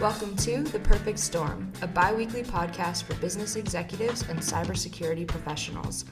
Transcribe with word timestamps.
Welcome 0.00 0.36
to 0.36 0.62
The 0.62 0.78
Perfect 0.78 1.18
Storm, 1.18 1.72
a 1.82 1.88
bi 1.88 2.12
weekly 2.12 2.44
podcast 2.44 3.02
for 3.02 3.14
business 3.14 3.56
executives 3.56 4.22
and 4.28 4.38
cybersecurity 4.38 5.26
professionals. 5.26 6.04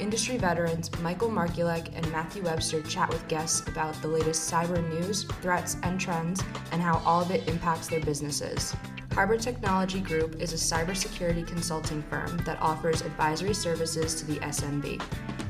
Industry 0.00 0.38
veterans 0.38 0.90
Michael 1.02 1.28
Markulec 1.28 1.90
and 1.94 2.10
Matthew 2.10 2.44
Webster 2.44 2.80
chat 2.80 3.10
with 3.10 3.28
guests 3.28 3.68
about 3.68 4.00
the 4.00 4.08
latest 4.08 4.50
cyber 4.50 4.82
news, 4.88 5.24
threats, 5.42 5.76
and 5.82 6.00
trends, 6.00 6.42
and 6.72 6.80
how 6.80 7.02
all 7.04 7.20
of 7.20 7.30
it 7.30 7.46
impacts 7.46 7.86
their 7.86 8.00
businesses. 8.00 8.74
Harbor 9.12 9.36
Technology 9.36 10.00
Group 10.00 10.40
is 10.40 10.54
a 10.54 10.74
cybersecurity 10.74 11.46
consulting 11.46 12.02
firm 12.04 12.38
that 12.46 12.62
offers 12.62 13.02
advisory 13.02 13.52
services 13.52 14.14
to 14.14 14.24
the 14.24 14.38
SMB. 14.38 15.02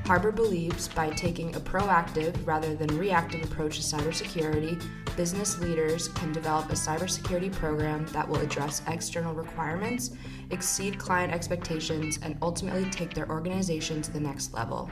Harbor 0.04 0.32
believes 0.32 0.88
by 0.88 1.10
taking 1.10 1.54
a 1.54 1.60
proactive 1.60 2.34
rather 2.44 2.74
than 2.74 2.98
reactive 2.98 3.44
approach 3.44 3.76
to 3.76 3.96
cybersecurity, 3.96 4.82
business 5.16 5.58
leaders 5.58 6.08
can 6.08 6.32
develop 6.32 6.70
a 6.70 6.74
cybersecurity 6.74 7.52
program 7.52 8.06
that 8.06 8.28
will 8.28 8.40
address 8.40 8.82
external 8.88 9.34
requirements, 9.34 10.10
exceed 10.50 10.98
client 10.98 11.32
expectations, 11.32 12.18
and 12.22 12.36
ultimately 12.42 12.88
take 12.90 13.14
their 13.14 13.28
organization 13.28 14.02
to 14.02 14.12
the 14.12 14.20
next 14.20 14.52
level. 14.52 14.90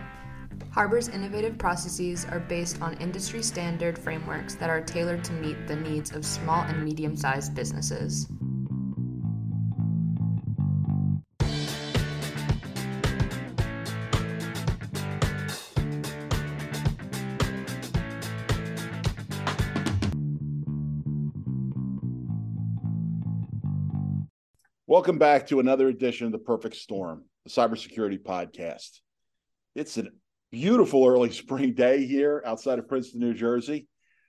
Harbor's 0.71 1.09
innovative 1.09 1.59
processes 1.59 2.25
are 2.31 2.41
based 2.41 2.81
on 2.81 2.95
industry 2.95 3.43
standard 3.43 3.99
frameworks 3.99 4.55
that 4.55 4.71
are 4.71 4.81
tailored 4.81 5.25
to 5.25 5.33
meet 5.33 5.67
the 5.67 5.77
needs 5.77 6.13
of 6.13 6.25
small 6.25 6.63
and 6.63 6.83
medium 6.83 7.17
sized 7.17 7.55
businesses. 7.55 8.29
Welcome 24.93 25.17
back 25.17 25.47
to 25.47 25.59
another 25.59 25.89
edition 25.89 26.27
of 26.27 26.33
the 26.33 26.39
Perfect 26.39 26.77
Storm, 26.77 27.25
the 27.47 27.51
cybersecurity 27.51 28.23
podcast. 28.23 29.01
It's 29.75 29.97
a 29.97 30.09
beautiful 30.51 31.07
early 31.07 31.31
spring 31.33 31.73
day 31.73 32.05
here 32.05 32.43
outside 32.45 32.79
of 32.79 32.89
Princeton, 32.89 33.21
New 33.21 33.33
Jersey. 33.33 33.89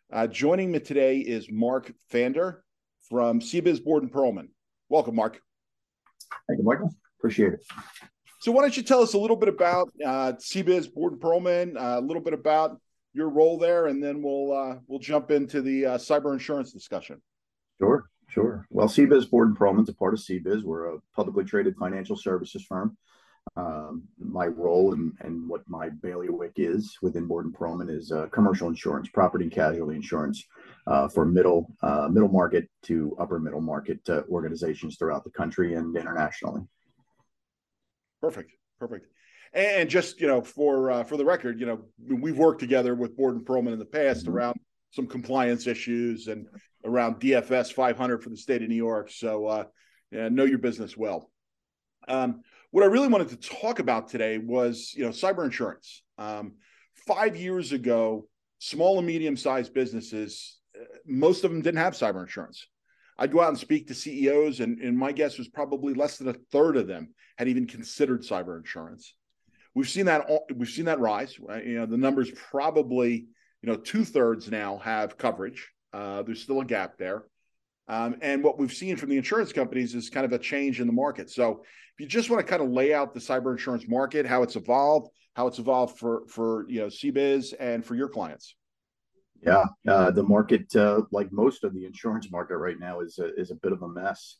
Uh, 0.09 0.25
joining 0.25 0.71
me 0.71 0.79
today 0.79 1.17
is 1.17 1.51
Mark 1.51 1.91
Phander 2.13 2.59
from 3.09 3.41
CBiz 3.41 3.83
Borden 3.83 4.09
Perlman. 4.09 4.47
Welcome, 4.87 5.15
Mark. 5.15 5.41
Thank 6.47 6.59
you, 6.59 6.63
Michael. 6.63 6.95
Appreciate 7.19 7.55
it. 7.55 7.65
So, 8.39 8.53
why 8.53 8.61
don't 8.61 8.77
you 8.77 8.83
tell 8.83 9.01
us 9.01 9.15
a 9.15 9.19
little 9.19 9.35
bit 9.35 9.49
about 9.49 9.89
uh, 10.01 10.31
CBiz 10.39 10.93
Borden 10.93 11.19
Perlman, 11.19 11.75
uh, 11.75 11.99
a 11.99 12.01
little 12.01 12.23
bit 12.23 12.33
about 12.33 12.79
your 13.11 13.27
role 13.27 13.57
there, 13.57 13.87
and 13.87 14.01
then 14.01 14.23
we'll 14.23 14.53
uh, 14.53 14.75
we'll 14.87 14.99
jump 14.99 15.29
into 15.29 15.61
the 15.61 15.87
uh, 15.87 15.97
cyber 15.97 16.31
insurance 16.31 16.71
discussion. 16.71 17.21
Sure. 17.81 18.05
Sure. 18.27 18.65
Well, 18.69 18.87
CBiz 18.87 19.29
Borden 19.29 19.55
Perlman's 19.55 19.89
a 19.89 19.93
part 19.93 20.13
of 20.13 20.19
CBiz. 20.19 20.63
We're 20.63 20.95
a 20.95 20.99
publicly 21.15 21.43
traded 21.43 21.75
financial 21.77 22.15
services 22.15 22.63
firm. 22.63 22.97
Um, 23.55 24.03
my 24.17 24.47
role 24.47 24.93
and, 24.93 25.13
and 25.19 25.47
what 25.47 25.61
my 25.67 25.89
bailiwick 25.89 26.53
is 26.55 26.97
within 27.01 27.27
Borden 27.27 27.51
Perlman 27.51 27.89
is 27.89 28.11
uh, 28.11 28.27
commercial 28.27 28.69
insurance, 28.69 29.09
property 29.09 29.43
and 29.43 29.53
casualty 29.53 29.95
insurance 29.95 30.43
uh, 30.87 31.07
for 31.07 31.25
middle 31.25 31.71
uh, 31.83 32.07
middle 32.09 32.29
market 32.29 32.69
to 32.83 33.15
upper 33.19 33.39
middle 33.39 33.61
market 33.61 33.99
uh, 34.09 34.23
organizations 34.29 34.97
throughout 34.97 35.23
the 35.23 35.29
country 35.29 35.75
and 35.75 35.95
internationally. 35.95 36.61
Perfect. 38.21 38.53
Perfect. 38.79 39.07
And 39.53 39.89
just 39.89 40.19
you 40.19 40.27
know, 40.27 40.41
for 40.41 40.89
uh, 40.89 41.03
for 41.03 41.17
the 41.17 41.25
record, 41.25 41.59
you 41.59 41.65
know, 41.65 41.85
we've 42.07 42.37
worked 42.37 42.59
together 42.59 42.95
with 42.95 43.15
Borden 43.15 43.43
Perlman 43.43 43.73
in 43.73 43.79
the 43.79 43.85
past 43.85 44.25
mm-hmm. 44.25 44.35
around 44.35 44.59
some 44.93 45.07
compliance 45.07 45.65
issues 45.65 46.27
and 46.27 46.47
around 46.85 47.19
DFS 47.19 47.73
500 47.73 48.23
for 48.23 48.29
the 48.29 48.37
state 48.37 48.61
of 48.61 48.69
New 48.69 48.75
York. 48.75 49.09
So, 49.09 49.47
uh, 49.47 49.63
yeah, 50.11 50.29
know 50.29 50.45
your 50.45 50.59
business 50.59 50.95
well. 50.95 51.31
Um, 52.07 52.41
what 52.69 52.83
I 52.83 52.87
really 52.87 53.07
wanted 53.07 53.29
to 53.29 53.37
talk 53.37 53.79
about 53.79 54.07
today 54.07 54.37
was, 54.37 54.93
you 54.95 55.03
know, 55.03 55.09
cyber 55.09 55.45
insurance. 55.45 56.03
Um, 56.19 56.53
five 57.07 57.35
years 57.35 57.71
ago, 57.71 58.27
small 58.59 58.99
and 58.99 59.07
medium-sized 59.07 59.73
businesses, 59.73 60.59
uh, 60.79 60.83
most 61.07 61.43
of 61.43 61.51
them 61.51 61.61
didn't 61.61 61.79
have 61.79 61.93
cyber 61.93 62.21
insurance. 62.21 62.67
I'd 63.17 63.31
go 63.31 63.41
out 63.41 63.49
and 63.49 63.57
speak 63.57 63.87
to 63.87 63.95
CEOs, 63.95 64.59
and, 64.59 64.79
and 64.79 64.97
my 64.97 65.11
guess 65.11 65.39
was 65.39 65.47
probably 65.47 65.93
less 65.95 66.17
than 66.17 66.27
a 66.27 66.33
third 66.51 66.77
of 66.77 66.87
them 66.87 67.13
had 67.37 67.47
even 67.47 67.65
considered 67.65 68.21
cyber 68.21 68.57
insurance. 68.57 69.15
We've 69.75 69.89
seen 69.89 70.05
that 70.05 70.29
we've 70.55 70.69
seen 70.69 70.85
that 70.85 70.99
rise. 70.99 71.37
You 71.39 71.79
know, 71.79 71.85
the 71.87 71.97
numbers 71.97 72.29
probably 72.31 73.25
you 73.63 73.71
know 73.71 73.77
two 73.77 74.05
thirds 74.05 74.51
now 74.51 74.77
have 74.79 75.17
coverage. 75.17 75.71
Uh, 75.93 76.21
there's 76.23 76.41
still 76.41 76.59
a 76.59 76.65
gap 76.65 76.97
there. 76.97 77.23
Um, 77.87 78.17
and 78.21 78.43
what 78.43 78.59
we've 78.59 78.73
seen 78.73 78.95
from 78.97 79.09
the 79.09 79.17
insurance 79.17 79.51
companies 79.51 79.95
is 79.95 80.09
kind 80.09 80.25
of 80.25 80.33
a 80.33 80.39
change 80.39 80.79
in 80.79 80.87
the 80.87 80.93
market. 80.93 81.29
So 81.29 81.63
if 81.63 81.99
you 81.99 82.07
just 82.07 82.29
want 82.29 82.45
to 82.45 82.49
kind 82.49 82.61
of 82.61 82.69
lay 82.69 82.93
out 82.93 83.13
the 83.13 83.19
cyber 83.19 83.51
insurance 83.51 83.87
market, 83.87 84.25
how 84.25 84.43
it's 84.43 84.55
evolved, 84.55 85.09
how 85.35 85.47
it's 85.47 85.59
evolved 85.59 85.97
for 85.97 86.23
for 86.27 86.65
you 86.69 86.81
know 86.81 86.87
CBiz 86.87 87.53
and 87.59 87.83
for 87.83 87.95
your 87.95 88.09
clients. 88.09 88.55
Yeah, 89.41 89.65
uh, 89.89 90.11
the 90.11 90.23
market, 90.23 90.73
uh, 90.75 91.01
like 91.11 91.31
most 91.33 91.65
of 91.65 91.73
the 91.73 91.85
insurance 91.85 92.31
market 92.31 92.57
right 92.57 92.79
now, 92.79 93.01
is 93.01 93.19
a, 93.19 93.33
is 93.35 93.51
a 93.51 93.55
bit 93.55 93.73
of 93.73 93.81
a 93.81 93.89
mess. 93.89 94.37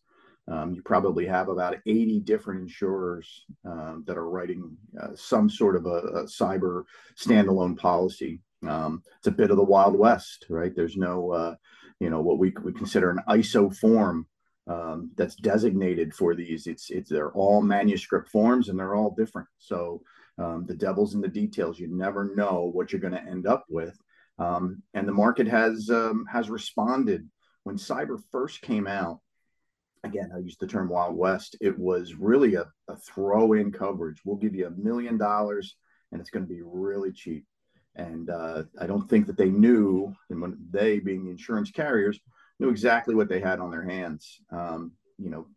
Um, 0.48 0.74
you 0.74 0.82
probably 0.82 1.26
have 1.26 1.50
about 1.50 1.78
80 1.86 2.22
different 2.22 2.62
insurers 2.62 3.46
um, 3.66 4.04
that 4.08 4.18
are 4.18 4.30
writing 4.30 4.78
uh, 5.02 5.10
some 5.16 5.50
sort 5.50 5.76
of 5.76 5.86
a, 5.86 5.90
a 5.90 6.24
cyber 6.24 6.84
standalone 7.18 7.78
policy. 7.78 8.42
Um, 8.68 9.04
it's 9.18 9.28
a 9.28 9.32
bit 9.32 9.52
of 9.52 9.58
the 9.58 9.64
Wild 9.64 9.98
West, 9.98 10.46
right? 10.50 10.74
There's 10.76 10.98
no, 10.98 11.32
uh, 11.32 11.56
you 12.00 12.10
know, 12.10 12.22
what 12.22 12.40
we, 12.40 12.54
we 12.64 12.74
consider 12.74 13.10
an 13.10 13.20
ISO 13.30 13.76
form 13.76 14.28
um, 14.68 15.12
that's 15.16 15.36
designated 15.36 16.14
for 16.14 16.36
these. 16.36 16.68
It's 16.68 16.90
it's 16.90 17.10
they're 17.10 17.32
all 17.32 17.62
manuscript 17.62 18.30
forms 18.30 18.70
and 18.70 18.80
they're 18.80 18.96
all 18.96 19.14
different. 19.18 19.48
So 19.58 20.02
um, 20.38 20.66
the 20.68 20.76
devil's 20.76 21.16
in 21.16 21.22
the 21.22 21.28
details. 21.28 21.80
You 21.80 21.88
never 21.88 22.34
know 22.36 22.70
what 22.74 22.92
you're 22.92 23.02
going 23.02 23.14
to 23.14 23.24
end 23.24 23.46
up 23.46 23.66
with. 23.70 23.98
Um, 24.40 24.82
and 24.94 25.08
the 25.08 25.14
market 25.14 25.48
has 25.48 25.90
um, 25.90 26.26
has 26.32 26.50
responded 26.50 27.30
when 27.64 27.78
cyber 27.78 28.22
first 28.32 28.62
came 28.62 28.88
out. 28.88 29.20
Again, 30.06 30.32
I 30.36 30.40
use 30.40 30.58
the 30.58 30.68
term 30.68 30.90
Wild 30.90 31.16
West. 31.16 31.56
It 31.62 31.78
was 31.78 32.16
really 32.16 32.56
a, 32.56 32.66
a 32.90 32.98
throw 32.98 33.54
in 33.54 33.72
coverage. 33.72 34.20
We'll 34.26 34.36
give 34.36 34.56
you 34.56 34.68
a 34.68 34.72
million 34.72 35.18
dollars 35.18 35.76
and 36.12 36.20
it's 36.20 36.30
going 36.30 36.46
to 36.46 36.54
be 36.54 36.62
really 36.62 37.12
cheap 37.12 37.46
and 37.96 38.30
uh, 38.30 38.64
I 38.80 38.88
don't 38.88 39.10
think 39.10 39.28
that 39.28 39.38
they 39.38 39.50
knew, 39.50 40.14
and 40.30 40.42
when 40.42 40.58
they, 40.72 41.00
being 41.00 41.26
the 41.26 41.32
insurance 41.32 41.72
carriers, 41.72 42.20
knew 42.60 42.70
exactly 42.70 43.16
what 43.16 43.30
they 43.30 43.40
had 43.40 43.60
on 43.60 43.72
their 43.72 43.84
hands. 43.84 44.42
Um, 44.52 44.92
you 45.18 45.30
know, 45.30 45.48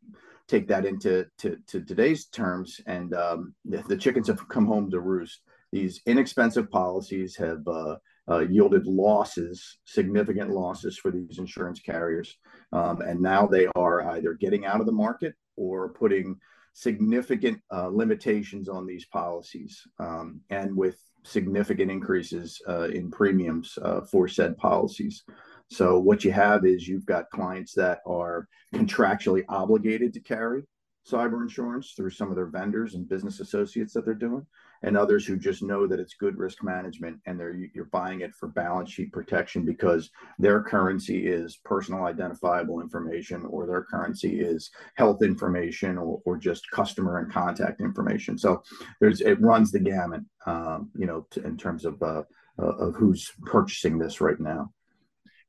take 0.49 0.69
that 0.69 0.85
into 0.85 1.27
to, 1.39 1.57
to 1.69 1.81
today's 1.81 2.27
terms, 2.27 2.81
and 2.87 3.15
um, 3.15 3.55
the, 3.65 3.97
chickens 3.97 4.29
have 4.29 4.49
come 4.49 4.67
home 4.67 4.91
to 4.91 5.01
roost. 5.01 5.41
These 5.73 6.01
inexpensive 6.07 6.71
policies 6.71 7.37
have 7.37 7.67
uh, 7.67 7.97
uh, 8.31 8.41
yielded 8.41 8.87
losses, 8.87 9.79
significant 9.85 10.51
losses 10.51 10.99
for 10.99 11.11
these 11.11 11.39
insurance 11.39 11.81
carriers, 11.81 12.37
um, 12.73 13.01
and 13.01 13.21
now 13.21 13.47
they 13.47 13.67
are 13.77 14.11
either 14.11 14.35
getting 14.35 14.67
out 14.67 14.81
of 14.81 14.87
the 14.87 14.93
market 14.93 15.35
or 15.57 15.89
putting 15.91 16.37
significant 16.75 17.59
uh, 17.75 17.89
limitations 17.89 18.69
on 18.69 18.87
these 18.87 19.07
policies. 19.07 19.83
Um, 19.99 20.43
and 20.51 20.77
with 20.77 20.99
significant 21.27 21.91
increases 21.91 22.61
uh, 22.69 22.89
in 22.89 23.11
premiums 23.11 23.79
uh, 23.83 24.01
for 24.03 24.29
said 24.29 24.57
policies. 24.57 25.25
So 25.69 25.99
what 25.99 26.25
you 26.25 26.31
have 26.33 26.65
is 26.65 26.87
you've 26.87 27.07
got 27.07 27.31
clients 27.31 27.75
that 27.75 27.99
are 28.07 28.49
contractually 28.75 29.45
obligated 29.49 30.15
to 30.15 30.21
carry 30.21 30.63
cyber 31.11 31.43
insurance 31.43 31.93
through 31.97 32.11
some 32.11 32.31
of 32.31 32.37
their 32.37 32.47
vendors 32.47 32.95
and 32.95 33.09
business 33.09 33.41
associates 33.41 33.93
that 33.93 34.05
they're 34.05 34.15
doing 34.15 34.47
and 34.87 34.97
others 34.97 35.27
who 35.27 35.37
just 35.37 35.65
know 35.65 35.87
that 35.87 35.99
it's 35.99 36.15
good 36.15 36.39
risk 36.39 36.63
management 36.63 37.19
and 37.27 37.39
they're 37.39 37.57
you're 37.75 37.87
buying 37.87 38.21
it 38.21 38.33
for 38.35 38.49
balance 38.49 38.91
sheet 38.91 39.13
protection 39.13 39.65
because 39.65 40.11
their 40.39 40.63
currency 40.63 41.27
is 41.27 41.59
personal 41.65 42.05
identifiable 42.05 42.81
information 42.81 43.45
or 43.47 43.67
their 43.67 43.83
currency 43.83 44.41
is 44.41 44.71
health 44.95 45.23
information 45.23 45.99
or, 45.99 46.23
or 46.25 46.39
just 46.39 46.71
customer 46.71 47.19
and 47.19 47.33
contact 47.33 47.81
information. 47.81 48.39
So 48.39 48.63
there's 49.01 49.21
it 49.21 49.41
runs 49.41 49.73
the 49.73 49.81
gamut 49.81 50.23
um, 50.47 50.91
you 50.97 51.07
know 51.07 51.27
to, 51.33 51.45
in 51.45 51.57
terms 51.57 51.85
of 51.85 52.01
uh, 52.01 52.23
uh, 52.59 52.77
of 52.77 52.95
who's 52.95 53.33
purchasing 53.45 53.99
this 53.99 54.21
right 54.21 54.41
now. 54.41 54.73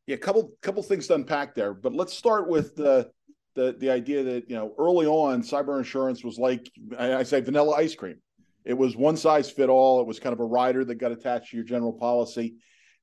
Yeah 0.07 0.15
a 0.15 0.19
couple 0.19 0.51
couple 0.63 0.81
things 0.81 1.05
to 1.07 1.13
unpack 1.13 1.53
there 1.53 1.73
but 1.75 1.93
let's 1.93 2.13
start 2.13 2.49
with 2.49 2.75
the 2.75 3.11
the 3.53 3.75
the 3.77 3.89
idea 3.91 4.23
that 4.23 4.49
you 4.49 4.55
know 4.55 4.73
early 4.79 5.05
on 5.05 5.43
cyber 5.43 5.77
insurance 5.77 6.23
was 6.23 6.39
like 6.39 6.71
I, 6.97 7.15
I 7.15 7.23
say 7.23 7.41
vanilla 7.41 7.75
ice 7.75 7.93
cream 7.93 8.15
it 8.67 8.77
was 8.77 8.97
one 8.97 9.15
size 9.15 9.49
fit 9.49 9.69
all. 9.69 10.01
It 10.01 10.07
was 10.07 10.19
kind 10.19 10.33
of 10.33 10.41
a 10.41 10.45
rider 10.45 10.83
that 10.83 10.95
got 10.95 11.13
attached 11.13 11.51
to 11.51 11.57
your 11.57 11.65
general 11.65 11.93
policy. 11.93 12.55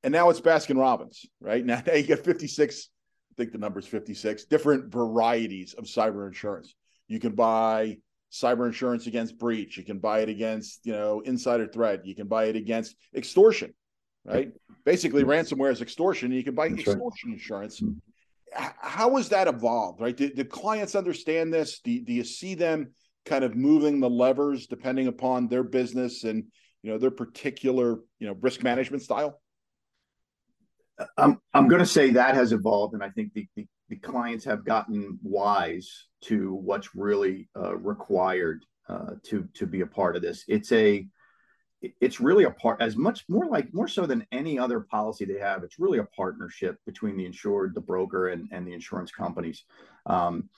And 0.02 0.12
now 0.12 0.28
it's 0.28 0.40
Baskin 0.40 0.78
Robbins, 0.78 1.24
right? 1.40 1.64
Now, 1.66 1.82
now 1.86 1.94
you 1.94 2.02
get 2.02 2.22
56, 2.22 2.90
I 3.32 3.34
think 3.36 3.52
the 3.52 3.58
number 3.58 3.80
is 3.80 3.86
56 3.86 4.44
different 4.44 4.92
varieties 4.92 5.72
of 5.72 5.84
cyber 5.84 6.26
insurance. 6.26 6.74
You 7.08 7.18
can 7.18 7.32
buy 7.32 7.96
cyber 8.30 8.66
insurance 8.66 9.06
against 9.06 9.38
breach. 9.38 9.78
You 9.78 9.84
can 9.84 9.98
buy 10.00 10.20
it 10.20 10.28
against, 10.28 10.84
you 10.84 10.92
know, 10.92 11.20
insider 11.20 11.66
threat. 11.66 12.04
You 12.04 12.14
can 12.14 12.26
buy 12.26 12.44
it 12.44 12.56
against 12.56 12.94
extortion, 13.16 13.72
right? 14.24 14.52
Basically, 14.84 15.24
ransomware 15.24 15.72
is 15.72 15.80
extortion. 15.80 16.30
You 16.30 16.44
can 16.44 16.54
buy 16.54 16.68
That's 16.68 16.80
extortion 16.80 17.30
right. 17.30 17.38
insurance. 17.38 17.78
Hmm. 17.78 17.92
how 18.52 19.16
has 19.16 19.30
that 19.30 19.48
evolved? 19.48 20.02
Right? 20.02 20.14
Do, 20.14 20.28
do 20.28 20.44
clients 20.44 20.94
understand 20.94 21.54
this? 21.54 21.80
Do, 21.80 21.98
do 22.02 22.12
you 22.12 22.24
see 22.24 22.54
them 22.54 22.90
kind 23.24 23.44
of 23.44 23.56
moving 23.56 24.00
the 24.00 24.10
levers 24.10 24.66
depending 24.66 25.06
upon 25.06 25.48
their 25.48 25.62
business 25.62 26.24
and 26.24 26.44
you 26.82 26.90
know 26.90 26.98
their 26.98 27.10
particular 27.10 28.00
you 28.18 28.26
know 28.26 28.36
risk 28.40 28.62
management 28.62 29.02
style? 29.02 29.40
I'm 31.16 31.40
I'm 31.52 31.68
going 31.68 31.80
to 31.80 31.86
say 31.86 32.10
that 32.10 32.34
has 32.34 32.52
evolved, 32.52 32.94
and 32.94 33.02
I 33.02 33.10
think 33.10 33.32
the, 33.34 33.46
the, 33.56 33.66
the 33.88 33.96
clients 33.96 34.44
have 34.44 34.64
gotten 34.64 35.18
wise 35.22 36.06
to 36.22 36.54
what's 36.54 36.94
really 36.94 37.48
uh, 37.56 37.76
required 37.76 38.64
uh, 38.88 39.12
to 39.24 39.48
to 39.54 39.66
be 39.66 39.80
a 39.80 39.86
part 39.86 40.16
of 40.16 40.22
this. 40.22 40.44
It's 40.46 40.72
a 40.72 41.06
it's 42.00 42.20
really 42.20 42.44
a 42.44 42.50
part 42.50 42.80
as 42.80 42.96
much 42.96 43.24
more 43.28 43.46
like 43.46 43.72
more 43.74 43.88
so 43.88 44.06
than 44.06 44.26
any 44.32 44.58
other 44.58 44.80
policy 44.80 45.24
they 45.24 45.38
have. 45.38 45.64
It's 45.64 45.78
really 45.78 45.98
a 45.98 46.04
partnership 46.04 46.76
between 46.86 47.16
the 47.16 47.26
insured, 47.26 47.74
the 47.74 47.80
broker, 47.80 48.28
and 48.28 48.48
and 48.52 48.66
the 48.66 48.72
insurance 48.72 49.10
companies. 49.10 49.64
Um, 50.06 50.48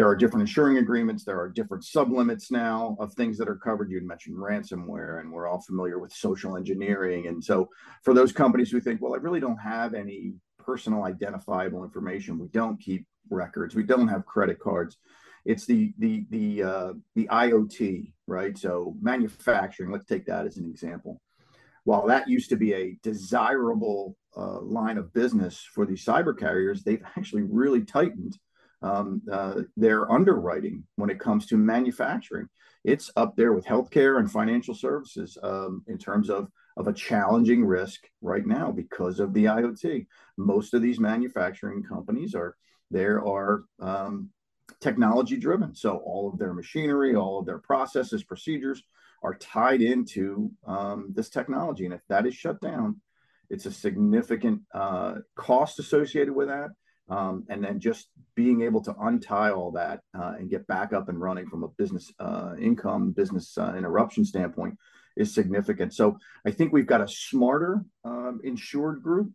there 0.00 0.08
are 0.08 0.16
different 0.16 0.40
insuring 0.40 0.78
agreements. 0.78 1.24
There 1.24 1.38
are 1.38 1.50
different 1.50 1.84
sublimits 1.84 2.50
now 2.50 2.96
of 2.98 3.12
things 3.12 3.36
that 3.36 3.50
are 3.50 3.56
covered. 3.56 3.90
You 3.90 4.00
mentioned 4.00 4.34
ransomware, 4.34 5.20
and 5.20 5.30
we're 5.30 5.46
all 5.46 5.60
familiar 5.60 5.98
with 5.98 6.10
social 6.10 6.56
engineering. 6.56 7.26
And 7.26 7.44
so, 7.44 7.68
for 8.02 8.14
those 8.14 8.32
companies 8.32 8.70
who 8.70 8.80
think, 8.80 9.02
well, 9.02 9.12
I 9.12 9.18
really 9.18 9.40
don't 9.40 9.58
have 9.58 9.92
any 9.92 10.32
personal 10.58 11.04
identifiable 11.04 11.84
information, 11.84 12.38
we 12.38 12.48
don't 12.48 12.80
keep 12.80 13.04
records, 13.28 13.74
we 13.74 13.82
don't 13.82 14.08
have 14.08 14.24
credit 14.24 14.58
cards. 14.58 14.96
It's 15.44 15.66
the 15.66 15.92
the 15.98 16.24
the 16.30 16.62
uh, 16.62 16.92
the 17.14 17.28
IoT, 17.30 18.10
right? 18.26 18.56
So 18.56 18.96
manufacturing. 19.02 19.90
Let's 19.90 20.06
take 20.06 20.24
that 20.24 20.46
as 20.46 20.56
an 20.56 20.64
example. 20.64 21.20
While 21.84 22.06
that 22.06 22.26
used 22.26 22.48
to 22.48 22.56
be 22.56 22.72
a 22.72 22.96
desirable 23.02 24.16
uh, 24.34 24.62
line 24.62 24.96
of 24.96 25.12
business 25.12 25.62
for 25.74 25.84
these 25.84 26.02
cyber 26.02 26.34
carriers, 26.34 26.84
they've 26.84 27.04
actually 27.18 27.42
really 27.42 27.84
tightened 27.84 28.38
um, 28.82 29.22
uh, 29.30 29.62
their 29.76 30.10
underwriting 30.10 30.84
when 30.96 31.10
it 31.10 31.20
comes 31.20 31.46
to 31.46 31.56
manufacturing. 31.56 32.48
It's 32.84 33.10
up 33.16 33.36
there 33.36 33.52
with 33.52 33.66
healthcare 33.66 34.18
and 34.18 34.30
financial 34.30 34.74
services 34.74 35.36
um, 35.42 35.84
in 35.86 35.98
terms 35.98 36.30
of, 36.30 36.48
of 36.76 36.88
a 36.88 36.92
challenging 36.92 37.64
risk 37.64 38.00
right 38.22 38.46
now 38.46 38.70
because 38.70 39.20
of 39.20 39.34
the 39.34 39.44
IoT. 39.44 40.06
Most 40.38 40.72
of 40.72 40.80
these 40.80 40.98
manufacturing 40.98 41.82
companies 41.82 42.34
are 42.34 42.56
there 42.90 43.24
are 43.24 43.64
um, 43.80 44.30
technology 44.80 45.36
driven. 45.36 45.74
So 45.74 45.98
all 45.98 46.30
of 46.32 46.38
their 46.38 46.54
machinery, 46.54 47.14
all 47.14 47.38
of 47.38 47.46
their 47.46 47.58
processes, 47.58 48.24
procedures 48.24 48.82
are 49.22 49.34
tied 49.34 49.82
into 49.82 50.50
um, 50.66 51.12
this 51.14 51.28
technology. 51.28 51.84
And 51.84 51.94
if 51.94 52.00
that 52.08 52.26
is 52.26 52.34
shut 52.34 52.60
down, 52.60 53.00
it's 53.50 53.66
a 53.66 53.72
significant 53.72 54.62
uh, 54.72 55.16
cost 55.34 55.78
associated 55.78 56.34
with 56.34 56.48
that 56.48 56.70
um, 57.10 57.44
and 57.48 57.62
then 57.62 57.80
just 57.80 58.08
being 58.36 58.62
able 58.62 58.80
to 58.82 58.94
untie 59.02 59.50
all 59.50 59.72
that 59.72 60.00
uh, 60.16 60.34
and 60.38 60.48
get 60.48 60.66
back 60.66 60.92
up 60.92 61.08
and 61.08 61.20
running 61.20 61.46
from 61.46 61.64
a 61.64 61.68
business 61.68 62.10
uh, 62.20 62.54
income, 62.58 63.10
business 63.10 63.58
uh, 63.58 63.74
interruption 63.76 64.24
standpoint 64.24 64.78
is 65.16 65.34
significant. 65.34 65.92
So 65.92 66.16
I 66.46 66.52
think 66.52 66.72
we've 66.72 66.86
got 66.86 67.00
a 67.00 67.08
smarter 67.08 67.84
um, 68.04 68.40
insured 68.44 69.02
group, 69.02 69.32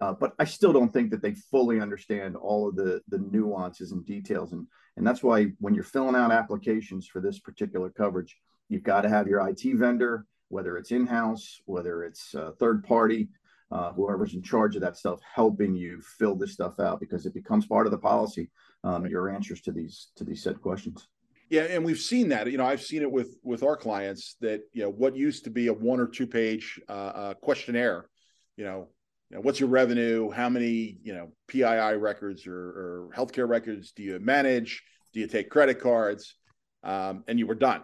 uh, 0.00 0.14
but 0.14 0.32
I 0.38 0.44
still 0.44 0.72
don't 0.72 0.92
think 0.92 1.10
that 1.10 1.22
they 1.22 1.34
fully 1.34 1.80
understand 1.80 2.34
all 2.34 2.68
of 2.68 2.76
the 2.76 3.02
the 3.08 3.18
nuances 3.18 3.92
and 3.92 4.04
details. 4.06 4.52
And 4.52 4.66
and 4.96 5.06
that's 5.06 5.22
why 5.22 5.48
when 5.60 5.74
you're 5.74 5.84
filling 5.84 6.16
out 6.16 6.32
applications 6.32 7.06
for 7.06 7.20
this 7.20 7.38
particular 7.38 7.90
coverage, 7.90 8.36
you've 8.68 8.82
got 8.82 9.02
to 9.02 9.08
have 9.08 9.28
your 9.28 9.46
IT 9.46 9.62
vendor, 9.74 10.24
whether 10.48 10.78
it's 10.78 10.92
in 10.92 11.06
house, 11.06 11.60
whether 11.66 12.04
it's 12.04 12.34
third 12.58 12.84
party 12.84 13.28
uh, 13.70 13.92
whoever's 13.92 14.34
in 14.34 14.42
charge 14.42 14.76
of 14.76 14.82
that 14.82 14.96
stuff 14.96 15.20
helping 15.34 15.74
you 15.74 16.00
fill 16.18 16.34
this 16.34 16.52
stuff 16.52 16.80
out 16.80 17.00
because 17.00 17.26
it 17.26 17.34
becomes 17.34 17.66
part 17.66 17.86
of 17.86 17.90
the 17.90 17.98
policy 17.98 18.50
um, 18.84 19.06
your 19.06 19.28
answers 19.28 19.60
to 19.60 19.72
these 19.72 20.08
to 20.16 20.24
these 20.24 20.42
said 20.42 20.60
questions 20.60 21.08
yeah 21.50 21.62
and 21.62 21.84
we've 21.84 21.98
seen 21.98 22.28
that 22.28 22.50
you 22.50 22.58
know 22.58 22.66
i've 22.66 22.82
seen 22.82 23.02
it 23.02 23.10
with 23.10 23.36
with 23.42 23.62
our 23.62 23.76
clients 23.76 24.36
that 24.40 24.62
you 24.72 24.82
know 24.82 24.90
what 24.90 25.16
used 25.16 25.44
to 25.44 25.50
be 25.50 25.66
a 25.66 25.72
one 25.72 26.00
or 26.00 26.06
two 26.06 26.26
page 26.26 26.80
uh, 26.88 26.92
uh, 26.92 27.34
questionnaire 27.34 28.08
you 28.56 28.64
know 28.64 28.88
you 29.30 29.36
know, 29.36 29.42
what's 29.42 29.60
your 29.60 29.68
revenue? 29.68 30.30
How 30.30 30.48
many, 30.48 30.98
you 31.02 31.14
know, 31.14 31.32
PII 31.48 31.96
records 31.96 32.46
or, 32.46 32.54
or 32.54 33.10
healthcare 33.14 33.48
records 33.48 33.92
do 33.92 34.02
you 34.02 34.18
manage? 34.20 34.82
Do 35.12 35.20
you 35.20 35.26
take 35.26 35.50
credit 35.50 35.80
cards? 35.80 36.34
Um, 36.82 37.24
and 37.28 37.38
you 37.38 37.46
were 37.46 37.54
done. 37.54 37.82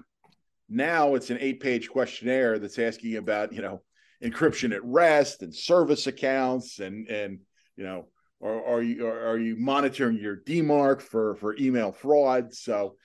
Now 0.69 1.15
it's 1.15 1.31
an 1.31 1.39
eight-page 1.41 1.91
questionnaire 1.91 2.59
that's 2.59 2.79
asking 2.79 3.17
about, 3.17 3.53
you 3.53 3.61
know, 3.61 3.83
encryption 4.25 4.75
at 4.75 4.85
rest 4.85 5.43
and 5.43 5.55
service 5.55 6.07
accounts 6.07 6.81
and 6.81 7.09
and 7.09 7.41
you 7.77 7.85
know 7.85 8.07
are, 8.43 8.65
are 8.65 8.83
you 8.83 9.07
are 9.07 9.39
you 9.39 9.57
monitoring 9.57 10.19
your 10.19 10.37
DMARC 10.37 11.01
for 11.01 11.35
for 11.37 11.57
email 11.57 11.93
fraud? 11.93 12.53
So 12.55 12.97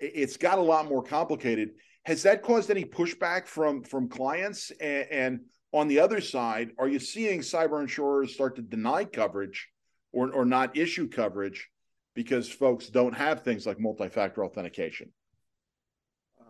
it's 0.00 0.36
got 0.36 0.58
a 0.58 0.62
lot 0.62 0.88
more 0.88 1.02
complicated. 1.02 1.70
Has 2.04 2.22
that 2.24 2.42
caused 2.42 2.70
any 2.70 2.84
pushback 2.84 3.46
from 3.46 3.82
from 3.82 4.08
clients? 4.08 4.70
And, 4.80 5.06
and 5.10 5.40
on 5.72 5.88
the 5.88 6.00
other 6.00 6.20
side, 6.20 6.70
are 6.78 6.88
you 6.88 6.98
seeing 6.98 7.40
cyber 7.40 7.80
insurers 7.80 8.34
start 8.34 8.56
to 8.56 8.62
deny 8.62 9.04
coverage 9.04 9.68
or 10.12 10.32
or 10.32 10.44
not 10.44 10.76
issue 10.76 11.08
coverage 11.08 11.68
because 12.14 12.48
folks 12.48 12.88
don't 12.88 13.14
have 13.14 13.42
things 13.42 13.66
like 13.66 13.78
multi-factor 13.78 14.44
authentication? 14.44 15.12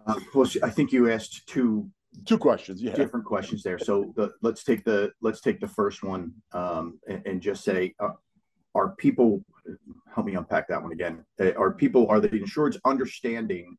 Uh, 0.06 0.14
well, 0.34 0.48
I 0.62 0.70
think 0.70 0.92
you 0.92 1.10
asked 1.10 1.46
two 1.46 1.90
two 2.25 2.38
questions 2.38 2.82
yeah. 2.82 2.94
Different 2.94 3.26
questions 3.26 3.62
there. 3.62 3.78
So 3.78 4.12
the, 4.16 4.32
let's 4.43 4.64
take 4.64 4.84
the 4.84 5.12
let's 5.20 5.40
take 5.40 5.60
the 5.60 5.69
first 5.69 6.02
one 6.02 6.32
um, 6.52 6.99
and, 7.08 7.26
and, 7.26 7.40
just 7.40 7.64
say 7.64 7.94
uh, 8.00 8.10
are 8.75 8.90
people 8.96 9.44
help 10.14 10.26
me 10.26 10.34
unpack 10.34 10.69
that 10.69 10.82
one 10.82 10.93
again. 10.93 11.25
Uh, 11.40 11.52
are 11.52 11.72
people 11.72 12.06
are 12.08 12.20
the 12.20 12.28
insureds 12.28 12.78
understanding? 12.84 13.76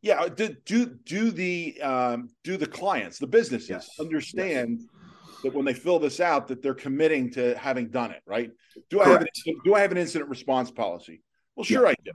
Yeah 0.00 0.28
do 0.28 0.56
do, 0.64 0.86
do 0.86 1.30
the 1.30 1.80
um, 1.82 2.28
do 2.44 2.56
the 2.56 2.66
clients 2.66 3.18
the 3.18 3.26
businesses 3.26 3.70
yes. 3.70 3.88
understand 4.00 4.80
yes. 4.80 5.42
that 5.44 5.54
when 5.54 5.64
they 5.64 5.74
fill 5.74 5.98
this 5.98 6.18
out 6.18 6.48
that 6.48 6.62
they're 6.62 6.74
committing 6.74 7.30
to 7.32 7.56
having 7.56 7.88
done 7.88 8.10
it 8.10 8.22
right? 8.26 8.50
Do 8.90 8.98
Correct. 8.98 9.08
i 9.08 9.12
have 9.12 9.22
an, 9.22 9.60
do 9.64 9.74
i 9.74 9.80
have 9.80 9.92
an 9.92 9.98
incident 9.98 10.30
response 10.30 10.70
policy? 10.70 11.22
Well 11.56 11.64
sure 11.64 11.84
yeah. 11.84 11.90
i 11.90 11.94
do. 12.04 12.10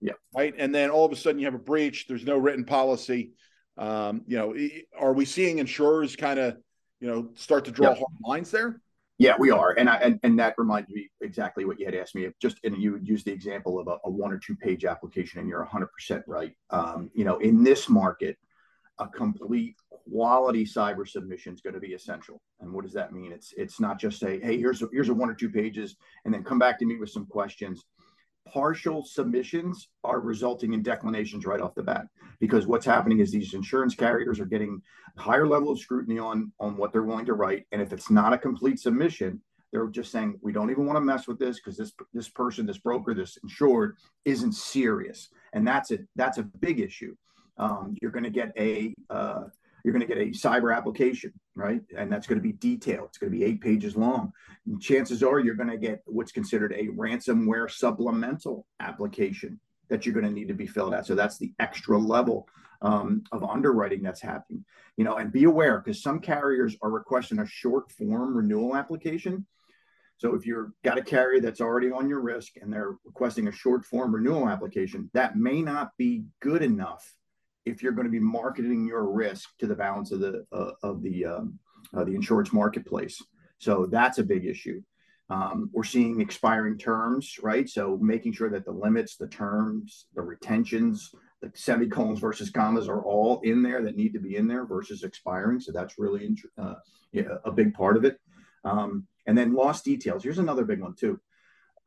Yeah. 0.00 0.12
Right? 0.34 0.54
And 0.56 0.72
then 0.72 0.90
all 0.90 1.04
of 1.04 1.12
a 1.12 1.16
sudden 1.16 1.38
you 1.40 1.46
have 1.46 1.54
a 1.54 1.58
breach 1.58 2.06
there's 2.08 2.24
no 2.24 2.38
written 2.38 2.64
policy 2.64 3.32
um, 3.78 4.22
you 4.26 4.36
know, 4.36 4.54
are 4.98 5.12
we 5.12 5.24
seeing 5.24 5.58
insurers 5.58 6.16
kind 6.16 6.38
of, 6.38 6.56
you 7.00 7.08
know, 7.08 7.28
start 7.34 7.64
to 7.66 7.70
draw 7.70 7.94
hard 7.94 8.04
lines 8.24 8.50
there? 8.50 8.80
Yeah, 9.18 9.34
we 9.38 9.50
are, 9.50 9.72
and 9.72 9.88
I 9.88 9.96
and, 9.96 10.20
and 10.22 10.38
that 10.38 10.54
reminds 10.58 10.90
me 10.90 11.10
exactly 11.20 11.64
what 11.64 11.80
you 11.80 11.86
had 11.86 11.94
asked 11.94 12.14
me. 12.14 12.24
If 12.24 12.38
just 12.38 12.58
and 12.62 12.80
you 12.80 12.92
would 12.92 13.06
use 13.06 13.24
the 13.24 13.32
example 13.32 13.80
of 13.80 13.88
a, 13.88 13.98
a 14.04 14.10
one 14.10 14.32
or 14.32 14.38
two 14.38 14.54
page 14.54 14.84
application, 14.84 15.40
and 15.40 15.48
you're 15.48 15.60
100 15.60 15.86
percent 15.88 16.22
right. 16.28 16.54
Um, 16.70 17.10
you 17.14 17.24
know, 17.24 17.38
in 17.38 17.64
this 17.64 17.88
market, 17.88 18.36
a 19.00 19.08
complete 19.08 19.74
quality 19.90 20.64
cyber 20.64 21.06
submission 21.06 21.52
is 21.52 21.60
going 21.60 21.74
to 21.74 21.80
be 21.80 21.94
essential. 21.94 22.40
And 22.60 22.72
what 22.72 22.84
does 22.84 22.92
that 22.94 23.12
mean? 23.12 23.32
It's 23.32 23.52
it's 23.56 23.80
not 23.80 23.98
just 23.98 24.20
say, 24.20 24.38
hey, 24.40 24.56
here's 24.56 24.82
a, 24.82 24.88
here's 24.92 25.08
a 25.08 25.14
one 25.14 25.30
or 25.30 25.34
two 25.34 25.50
pages, 25.50 25.96
and 26.24 26.32
then 26.32 26.44
come 26.44 26.60
back 26.60 26.78
to 26.78 26.86
me 26.86 26.96
with 26.96 27.10
some 27.10 27.26
questions 27.26 27.84
partial 28.52 29.04
submissions 29.04 29.88
are 30.04 30.20
resulting 30.20 30.72
in 30.72 30.82
declinations 30.82 31.46
right 31.46 31.60
off 31.60 31.74
the 31.74 31.82
bat 31.82 32.06
because 32.40 32.66
what's 32.66 32.86
happening 32.86 33.20
is 33.20 33.30
these 33.30 33.54
insurance 33.54 33.94
carriers 33.94 34.40
are 34.40 34.46
getting 34.46 34.80
higher 35.16 35.46
level 35.46 35.70
of 35.70 35.78
scrutiny 35.78 36.18
on 36.18 36.52
on 36.60 36.76
what 36.76 36.92
they're 36.92 37.02
willing 37.02 37.26
to 37.26 37.34
write. 37.34 37.66
And 37.72 37.82
if 37.82 37.92
it's 37.92 38.10
not 38.10 38.32
a 38.32 38.38
complete 38.38 38.78
submission 38.78 39.40
they're 39.72 39.88
just 39.88 40.10
saying 40.10 40.38
we 40.42 40.52
don't 40.52 40.70
even 40.70 40.86
want 40.86 40.96
to 40.96 41.00
mess 41.00 41.28
with 41.28 41.38
this 41.38 41.58
because 41.58 41.76
this 41.76 41.92
this 42.12 42.28
person 42.28 42.66
this 42.66 42.78
broker 42.78 43.14
this 43.14 43.38
insured 43.42 43.96
isn't 44.24 44.52
serious. 44.52 45.28
And 45.52 45.66
that's 45.66 45.90
it 45.90 46.06
that's 46.16 46.38
a 46.38 46.42
big 46.42 46.80
issue. 46.80 47.14
Um, 47.58 47.96
you're 48.00 48.12
going 48.12 48.24
to 48.24 48.30
get 48.30 48.52
a 48.56 48.94
uh, 49.10 49.44
you're 49.88 49.98
going 49.98 50.06
to 50.06 50.14
get 50.14 50.22
a 50.22 50.32
cyber 50.32 50.76
application, 50.76 51.32
right? 51.54 51.80
And 51.96 52.12
that's 52.12 52.26
going 52.26 52.38
to 52.38 52.42
be 52.42 52.52
detailed. 52.52 53.08
It's 53.08 53.16
going 53.16 53.32
to 53.32 53.38
be 53.38 53.42
eight 53.42 53.62
pages 53.62 53.96
long. 53.96 54.32
And 54.66 54.78
chances 54.78 55.22
are 55.22 55.40
you're 55.40 55.54
going 55.54 55.70
to 55.70 55.78
get 55.78 56.02
what's 56.04 56.30
considered 56.30 56.74
a 56.74 56.88
ransomware 56.88 57.70
supplemental 57.70 58.66
application 58.80 59.58
that 59.88 60.04
you're 60.04 60.12
going 60.12 60.26
to 60.26 60.30
need 60.30 60.48
to 60.48 60.54
be 60.54 60.66
filled 60.66 60.92
out. 60.92 61.06
So 61.06 61.14
that's 61.14 61.38
the 61.38 61.54
extra 61.58 61.96
level 61.96 62.50
um, 62.82 63.22
of 63.32 63.42
underwriting 63.42 64.02
that's 64.02 64.20
happening. 64.20 64.62
You 64.98 65.04
know, 65.04 65.16
and 65.16 65.32
be 65.32 65.44
aware 65.44 65.78
because 65.78 66.02
some 66.02 66.20
carriers 66.20 66.76
are 66.82 66.90
requesting 66.90 67.38
a 67.38 67.46
short 67.46 67.90
form 67.90 68.36
renewal 68.36 68.76
application. 68.76 69.46
So 70.18 70.34
if 70.34 70.44
you've 70.44 70.72
got 70.84 70.98
a 70.98 71.02
carrier 71.02 71.40
that's 71.40 71.62
already 71.62 71.90
on 71.90 72.10
your 72.10 72.20
risk 72.20 72.58
and 72.60 72.70
they're 72.70 72.96
requesting 73.06 73.48
a 73.48 73.52
short 73.52 73.86
form 73.86 74.14
renewal 74.14 74.50
application, 74.50 75.08
that 75.14 75.38
may 75.38 75.62
not 75.62 75.92
be 75.96 76.24
good 76.40 76.62
enough 76.62 77.14
if 77.68 77.82
you're 77.82 77.92
going 77.92 78.06
to 78.06 78.10
be 78.10 78.20
marketing 78.20 78.86
your 78.86 79.10
risk 79.10 79.50
to 79.58 79.66
the 79.66 79.74
balance 79.74 80.12
of 80.12 80.20
the 80.20 80.44
uh, 80.52 80.72
of 80.82 81.02
the 81.02 81.24
um, 81.24 81.58
uh, 81.96 82.04
the 82.04 82.14
insurance 82.14 82.52
marketplace. 82.52 83.22
So 83.58 83.86
that's 83.86 84.18
a 84.18 84.24
big 84.24 84.44
issue. 84.44 84.82
Um, 85.30 85.68
we're 85.72 85.84
seeing 85.84 86.20
expiring 86.20 86.78
terms, 86.78 87.36
right? 87.42 87.68
So 87.68 87.98
making 88.00 88.32
sure 88.32 88.48
that 88.50 88.64
the 88.64 88.72
limits, 88.72 89.16
the 89.16 89.28
terms, 89.28 90.06
the 90.14 90.22
retentions, 90.22 91.10
the 91.42 91.52
semicolons 91.54 92.18
versus 92.18 92.50
commas 92.50 92.88
are 92.88 93.02
all 93.04 93.40
in 93.42 93.62
there 93.62 93.82
that 93.82 93.96
need 93.96 94.14
to 94.14 94.20
be 94.20 94.36
in 94.36 94.48
there 94.48 94.64
versus 94.64 95.02
expiring. 95.02 95.60
So 95.60 95.70
that's 95.72 95.98
really 95.98 96.34
uh, 96.56 96.74
yeah, 97.12 97.36
a 97.44 97.52
big 97.52 97.74
part 97.74 97.96
of 97.96 98.04
it. 98.04 98.18
Um, 98.64 99.06
and 99.26 99.36
then 99.36 99.54
lost 99.54 99.84
details. 99.84 100.22
Here's 100.24 100.38
another 100.38 100.64
big 100.64 100.80
one 100.80 100.94
too. 100.94 101.20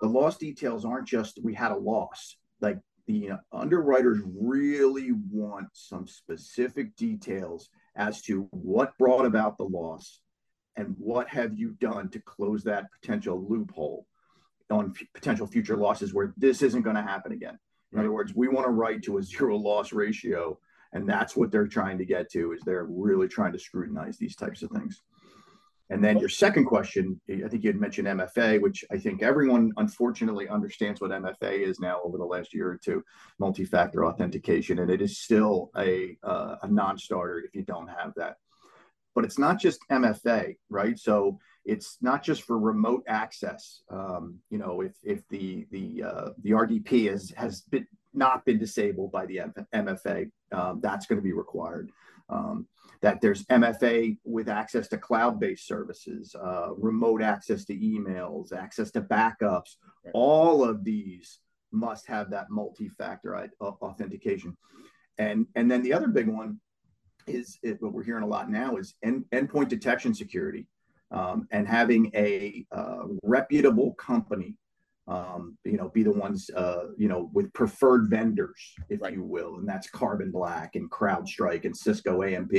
the 0.01 0.07
loss 0.07 0.38
details 0.38 0.85
aren't 0.85 1.07
just 1.07 1.39
we 1.43 1.53
had 1.53 1.71
a 1.71 1.77
loss. 1.77 2.38
Like 2.59 2.77
the 3.12 3.32
underwriters 3.51 4.20
really 4.25 5.12
want 5.30 5.68
some 5.74 6.08
specific 6.08 6.96
details 6.96 7.70
as 7.96 8.22
to 8.22 8.48
what 8.51 8.98
brought 8.98 9.25
about 9.25 9.58
the 9.58 9.65
loss 9.65 10.22
and 10.77 10.96
what 10.98 11.27
have 11.27 11.53
you 11.53 11.72
done 11.82 12.10
to 12.10 12.20
close 12.22 12.63
that 12.63 12.86
potential 13.01 13.46
loophole 13.50 14.06
on 14.70 14.94
f- 14.98 15.08
potential 15.13 15.46
future 15.46 15.75
losses 15.75 16.13
where 16.13 16.34
this 16.38 16.62
isn't 16.62 16.84
going 16.84 16.96
to 16.96 17.01
happen 17.01 17.34
again. 17.34 17.60
In 17.91 18.00
other 18.00 18.13
words, 18.13 18.34
we 18.34 18.48
want 18.48 18.65
to 18.65 18.72
write 18.72 19.03
to 19.03 19.18
a 19.18 19.24
zero 19.24 19.58
loss 19.58 19.91
ratio, 19.91 20.58
and 20.94 21.08
that's 21.08 21.36
what 21.36 21.51
they're 21.51 21.68
trying 21.68 21.98
to 21.98 22.06
get 22.06 22.32
to. 22.32 22.53
Is 22.53 22.62
they're 22.65 22.88
really 22.89 23.27
trying 23.27 23.51
to 23.51 23.60
scrutinize 23.60 24.18
these 24.18 24.38
types 24.38 24.62
of 24.63 24.72
things. 24.72 25.01
And 25.91 26.01
then 26.01 26.17
your 26.19 26.29
second 26.29 26.65
question, 26.65 27.19
I 27.29 27.50
think 27.50 27.63
you 27.63 27.69
had 27.69 27.79
mentioned 27.79 28.07
MFA, 28.07 28.62
which 28.62 28.86
I 28.91 28.98
think 28.98 29.21
everyone 29.21 29.74
unfortunately 29.75 30.48
understands 30.48 31.01
what 31.01 31.12
MFA 31.12 31.67
is 31.67 31.81
now 31.81 32.00
over 32.05 32.17
the 32.17 32.24
last 32.24 32.53
year 32.53 32.69
or 32.69 32.79
two, 32.81 33.03
multi-factor 33.39 34.05
authentication, 34.05 34.79
and 34.79 34.89
it 34.89 35.01
is 35.01 35.19
still 35.19 35.69
a 35.77 36.17
uh, 36.24 36.55
a 36.63 36.67
non-starter 36.69 37.39
if 37.39 37.53
you 37.53 37.63
don't 37.63 37.89
have 37.89 38.13
that. 38.15 38.38
But 39.15 39.25
it's 39.25 39.38
not 39.38 39.60
just 39.60 39.81
MFA, 39.91 40.55
right? 40.69 40.98
So 40.98 41.38
it's 41.65 41.98
not 42.01 42.24
just 42.24 42.43
for 42.43 42.57
remote 42.57 43.03
access. 43.10 43.81
Um, 43.89 44.39
you 44.50 44.60
know, 44.60 44.79
if 44.79 44.93
if 45.03 45.27
the 45.27 45.67
the 45.71 46.03
uh, 46.03 46.29
the 46.41 46.51
RDP 46.51 47.12
is, 47.12 47.33
has 47.36 47.63
been 47.63 47.86
not 48.13 48.45
been 48.45 48.60
disabled 48.60 49.12
by 49.12 49.25
the 49.25 49.41
MFA, 49.75 50.31
um, 50.53 50.79
that's 50.81 51.05
going 51.05 51.19
to 51.19 51.24
be 51.24 51.33
required. 51.33 51.91
Um, 52.29 52.65
that 53.01 53.20
there's 53.22 53.46
MFA 53.46 54.17
with 54.24 54.48
access 54.48 54.88
to 54.89 54.98
cloud-based 54.98 55.65
services, 55.67 56.36
uh, 56.36 56.74
remote 56.75 57.22
access 57.22 57.65
to 57.65 57.75
emails, 57.75 58.53
access 58.53 58.91
to 58.91 59.01
backups. 59.01 59.75
Right. 60.05 60.12
All 60.13 60.63
of 60.63 60.84
these 60.84 61.39
must 61.72 62.08
have 62.08 62.29
that 62.31 62.50
multi-factor 62.50 63.50
authentication. 63.62 64.55
And 65.17 65.48
and 65.55 65.70
then 65.70 65.81
the 65.81 65.93
other 65.93 66.08
big 66.08 66.27
one 66.27 66.60
is 67.27 67.60
it, 67.63 67.81
what 67.81 67.93
we're 67.93 68.03
hearing 68.03 68.24
a 68.24 68.27
lot 68.27 68.50
now 68.50 68.77
is 68.77 68.96
end, 69.03 69.25
endpoint 69.31 69.67
detection 69.67 70.13
security 70.13 70.67
um, 71.12 71.48
and 71.51 71.67
having 71.67 72.12
a 72.15 72.65
uh, 72.72 73.03
reputable 73.24 73.93
company 73.93 74.55
um, 75.12 75.58
you 75.65 75.75
know, 75.75 75.89
be 75.89 76.03
the 76.03 76.12
ones, 76.12 76.50
uh, 76.56 76.86
you 76.98 77.10
know, 77.10 77.30
with 77.34 77.51
preferred 77.51 78.10
vendors, 78.10 78.74
if 78.88 79.01
right. 79.01 79.13
you 79.13 79.24
will, 79.24 79.58
and 79.58 79.68
that's 79.68 79.89
Carbon 79.89 80.32
Black 80.32 80.75
and 80.75 80.89
CrowdStrike 80.89 81.65
and 81.65 81.75
Cisco 81.75 82.24
AMP. 82.24 82.53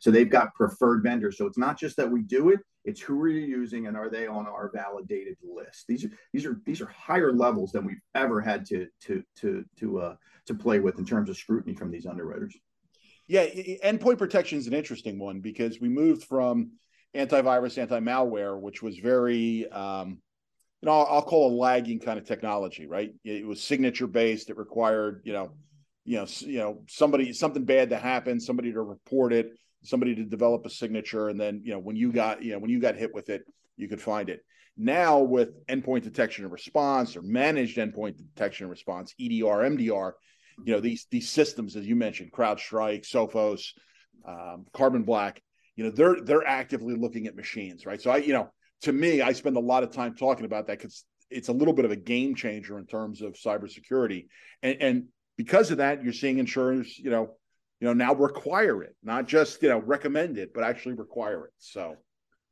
So 0.00 0.10
they've 0.10 0.30
got 0.30 0.54
preferred 0.54 1.02
vendors. 1.02 1.36
So 1.36 1.44
it's 1.44 1.58
not 1.58 1.78
just 1.78 1.98
that 1.98 2.10
we 2.10 2.22
do 2.22 2.48
it; 2.48 2.60
it's 2.86 3.02
who 3.02 3.20
are 3.20 3.28
you 3.28 3.42
using 3.42 3.88
and 3.88 3.96
are 3.96 4.08
they 4.08 4.26
on 4.26 4.46
our 4.46 4.70
validated 4.74 5.36
list. 5.42 5.84
These 5.86 6.06
are 6.06 6.10
these 6.32 6.46
are 6.46 6.58
these 6.64 6.80
are 6.80 6.86
higher 6.86 7.34
levels 7.34 7.72
than 7.72 7.84
we've 7.84 8.00
ever 8.14 8.40
had 8.40 8.64
to 8.66 8.86
to 9.02 9.22
to 9.40 9.64
to 9.78 10.00
uh, 10.00 10.16
to 10.46 10.54
play 10.54 10.78
with 10.78 10.98
in 10.98 11.04
terms 11.04 11.28
of 11.28 11.36
scrutiny 11.36 11.74
from 11.74 11.90
these 11.90 12.06
underwriters. 12.06 12.56
Yeah, 13.26 13.44
endpoint 13.84 14.16
protection 14.16 14.56
is 14.56 14.66
an 14.66 14.72
interesting 14.72 15.18
one 15.18 15.40
because 15.40 15.78
we 15.78 15.90
moved 15.90 16.24
from 16.24 16.70
antivirus, 17.14 17.76
anti 17.76 18.00
malware, 18.00 18.58
which 18.58 18.82
was 18.82 18.96
very 18.96 19.70
um, 19.70 20.22
you 20.80 20.86
know, 20.86 20.92
I'll, 20.92 21.22
call 21.22 21.52
a 21.52 21.54
lagging 21.54 21.98
kind 21.98 22.18
of 22.18 22.24
technology, 22.24 22.86
right? 22.86 23.12
It 23.24 23.46
was 23.46 23.60
signature 23.60 24.06
based. 24.06 24.48
It 24.48 24.56
required, 24.56 25.22
you 25.24 25.32
know, 25.32 25.50
you 26.04 26.16
know, 26.16 26.26
you 26.40 26.58
know, 26.58 26.82
somebody 26.88 27.32
something 27.32 27.64
bad 27.64 27.90
to 27.90 27.98
happen, 27.98 28.40
somebody 28.40 28.72
to 28.72 28.82
report 28.82 29.32
it, 29.32 29.52
somebody 29.82 30.14
to 30.14 30.24
develop 30.24 30.64
a 30.66 30.70
signature, 30.70 31.28
and 31.28 31.40
then 31.40 31.60
you 31.64 31.72
know 31.72 31.78
when 31.78 31.96
you 31.96 32.12
got 32.12 32.42
you 32.42 32.52
know 32.52 32.58
when 32.58 32.70
you 32.70 32.80
got 32.80 32.96
hit 32.96 33.12
with 33.12 33.28
it, 33.28 33.42
you 33.76 33.88
could 33.88 34.00
find 34.00 34.28
it. 34.28 34.44
Now 34.76 35.18
with 35.18 35.66
endpoint 35.66 36.02
detection 36.02 36.44
and 36.44 36.52
response 36.52 37.16
or 37.16 37.22
managed 37.22 37.78
endpoint 37.78 38.16
detection 38.16 38.64
and 38.64 38.70
response, 38.70 39.14
EDR, 39.20 39.64
MDR, 39.64 40.12
you 40.64 40.72
know 40.72 40.80
these 40.80 41.06
these 41.10 41.28
systems 41.28 41.76
as 41.76 41.86
you 41.86 41.96
mentioned, 41.96 42.32
CrowdStrike, 42.32 43.04
Sophos, 43.04 43.72
um, 44.24 44.66
Carbon 44.72 45.02
Black, 45.02 45.42
you 45.76 45.84
know 45.84 45.90
they're 45.90 46.20
they're 46.22 46.46
actively 46.46 46.94
looking 46.94 47.26
at 47.26 47.36
machines, 47.36 47.84
right? 47.84 48.00
So 48.00 48.10
I 48.10 48.18
you 48.18 48.32
know 48.32 48.50
to 48.82 48.92
me, 48.92 49.20
I 49.20 49.32
spend 49.32 49.56
a 49.56 49.60
lot 49.60 49.82
of 49.82 49.90
time 49.90 50.14
talking 50.14 50.44
about 50.44 50.66
that 50.66 50.78
because 50.78 51.04
it's 51.30 51.48
a 51.48 51.52
little 51.52 51.74
bit 51.74 51.84
of 51.84 51.90
a 51.90 51.96
game 51.96 52.34
changer 52.34 52.78
in 52.78 52.86
terms 52.86 53.22
of 53.22 53.34
cybersecurity. 53.34 54.26
And, 54.62 54.76
and 54.80 55.04
because 55.36 55.70
of 55.70 55.78
that, 55.78 56.02
you're 56.02 56.12
seeing 56.12 56.38
insurers, 56.38 56.98
you 56.98 57.10
know, 57.10 57.36
you 57.80 57.86
know, 57.86 57.92
now 57.92 58.14
require 58.14 58.82
it, 58.82 58.96
not 59.02 59.28
just 59.28 59.62
you 59.62 59.68
know 59.68 59.78
recommend 59.78 60.36
it, 60.36 60.52
but 60.52 60.64
actually 60.64 60.94
require 60.94 61.44
it. 61.46 61.52
So 61.58 61.96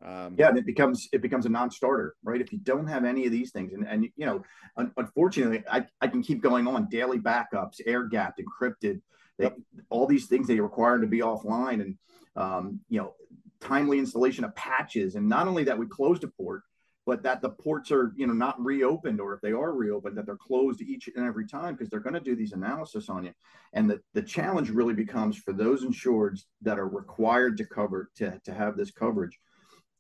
um, 0.05 0.37
yeah, 0.39 0.49
and 0.49 0.59
it 0.59 0.67
becomes 0.67 1.09
it 1.13 1.23
becomes 1.23 1.47
a 1.47 1.49
non-starter, 1.49 2.15
right? 2.23 2.41
If 2.41 2.53
you 2.53 2.59
don't 2.59 2.87
have 2.87 3.05
any 3.05 3.27
of 3.27 3.33
these 3.33 3.51
things, 3.51 3.73
and 3.73 3.87
and 3.89 4.05
you 4.17 4.27
know, 4.27 4.43
un- 4.77 4.93
unfortunately, 4.97 5.65
I, 5.71 5.87
I 6.01 6.07
can 6.09 6.23
keep 6.23 6.43
going 6.43 6.69
on 6.69 6.89
daily 6.89 7.19
backups, 7.19 7.81
air 7.87 8.05
gapped, 8.05 8.41
encrypted, 8.41 9.01
they, 9.39 9.45
yep. 9.45 9.57
all 9.89 10.07
these 10.07 10.27
things 10.27 10.47
they 10.47 10.61
require 10.61 11.01
to 11.01 11.07
be 11.07 11.21
offline, 11.21 11.81
and 11.81 11.97
um, 12.37 12.81
you 12.89 13.01
know, 13.01 13.15
timely 13.67 13.99
installation 13.99 14.45
of 14.45 14.55
patches. 14.55 15.15
And 15.15 15.29
not 15.29 15.49
only 15.49 15.65
that 15.65 15.79
we 15.79 15.87
closed 15.87 16.25
a 16.25 16.29
port, 16.29 16.63
but 17.07 17.23
that 17.23 17.41
the 17.41 17.51
ports 17.51 17.93
are, 17.93 18.13
you 18.17 18.27
know, 18.27 18.33
not 18.33 18.63
reopened, 18.63 19.21
or 19.21 19.33
if 19.33 19.41
they 19.41 19.53
are 19.53 19.73
reopened, 19.73 20.19
that 20.19 20.27
they're 20.27 20.37
closed 20.37 20.83
each 20.83 21.09
and 21.15 21.25
every 21.25 21.47
time 21.47 21.75
because 21.75 21.89
they're 21.89 22.01
going 22.01 22.15
to 22.15 22.21
do 22.21 22.35
these 22.35 22.53
analysis 22.53 23.09
on 23.09 23.25
you. 23.25 23.33
And 23.73 23.89
the, 23.89 24.01
the 24.13 24.23
challenge 24.23 24.71
really 24.71 24.95
becomes 24.95 25.37
for 25.37 25.53
those 25.53 25.85
insureds 25.85 26.41
that 26.63 26.79
are 26.79 26.89
required 26.89 27.57
to 27.59 27.65
cover 27.65 28.11
to, 28.17 28.41
to 28.45 28.53
have 28.53 28.77
this 28.77 28.91
coverage 28.91 29.39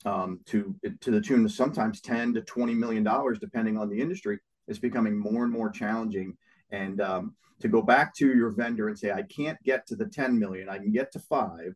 um, 0.04 0.40
to 0.46 0.74
to 1.00 1.10
the 1.10 1.20
tune 1.20 1.44
of 1.44 1.52
sometimes 1.52 2.00
10 2.00 2.34
to 2.34 2.42
20 2.42 2.74
million 2.74 3.02
dollars, 3.02 3.38
depending 3.38 3.78
on 3.78 3.88
the 3.88 4.00
industry, 4.00 4.38
is 4.68 4.78
becoming 4.78 5.16
more 5.16 5.44
and 5.44 5.52
more 5.52 5.70
challenging. 5.70 6.36
And 6.70 7.00
um, 7.00 7.36
to 7.60 7.68
go 7.68 7.82
back 7.82 8.14
to 8.16 8.34
your 8.34 8.50
vendor 8.50 8.88
and 8.88 8.98
say, 8.98 9.12
I 9.12 9.22
can't 9.22 9.60
get 9.62 9.86
to 9.86 9.96
the 9.96 10.06
10 10.06 10.38
million, 10.38 10.68
I 10.68 10.78
can 10.78 10.92
get 10.92 11.12
to 11.12 11.20
five 11.20 11.74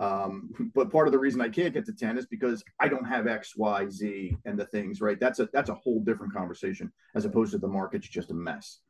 um, 0.00 0.50
but 0.74 0.90
part 0.90 1.06
of 1.06 1.12
the 1.12 1.18
reason 1.18 1.40
I 1.40 1.48
can't 1.48 1.74
get 1.74 1.84
to 1.86 1.92
10 1.92 2.16
is 2.16 2.26
because 2.26 2.64
I 2.80 2.88
don't 2.88 3.04
have 3.04 3.26
X, 3.26 3.56
Y, 3.56 3.88
Z 3.90 4.36
and 4.44 4.58
the 4.58 4.64
things, 4.66 5.00
right? 5.00 5.20
That's 5.20 5.38
a 5.38 5.48
that's 5.52 5.70
a 5.70 5.74
whole 5.74 6.00
different 6.00 6.32
conversation 6.32 6.90
as 7.14 7.24
opposed 7.24 7.52
to 7.52 7.58
the 7.58 7.68
market's 7.68 8.08
just 8.08 8.30
a 8.30 8.34
mess. 8.34 8.80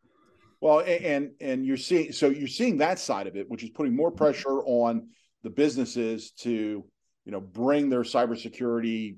Well, 0.61 0.81
and 0.81 1.33
and 1.41 1.67
you're 1.67 1.77
seeing 1.77 2.13
so 2.13 2.29
you're 2.29 2.47
seeing 2.47 2.79
that 2.79 3.01
side 3.01 3.27
of 3.27 3.37
it, 3.37 3.51
which 3.51 3.65
is 3.65 3.71
putting 3.71 3.97
more 3.97 4.13
pressure 4.13 4.63
on 4.65 5.09
the 5.43 5.51
businesses 5.51 6.31
to, 6.31 6.85
you 7.25 7.33
know, 7.33 7.41
bring 7.41 7.89
their 7.89 8.03
cybersecurity 8.03 9.17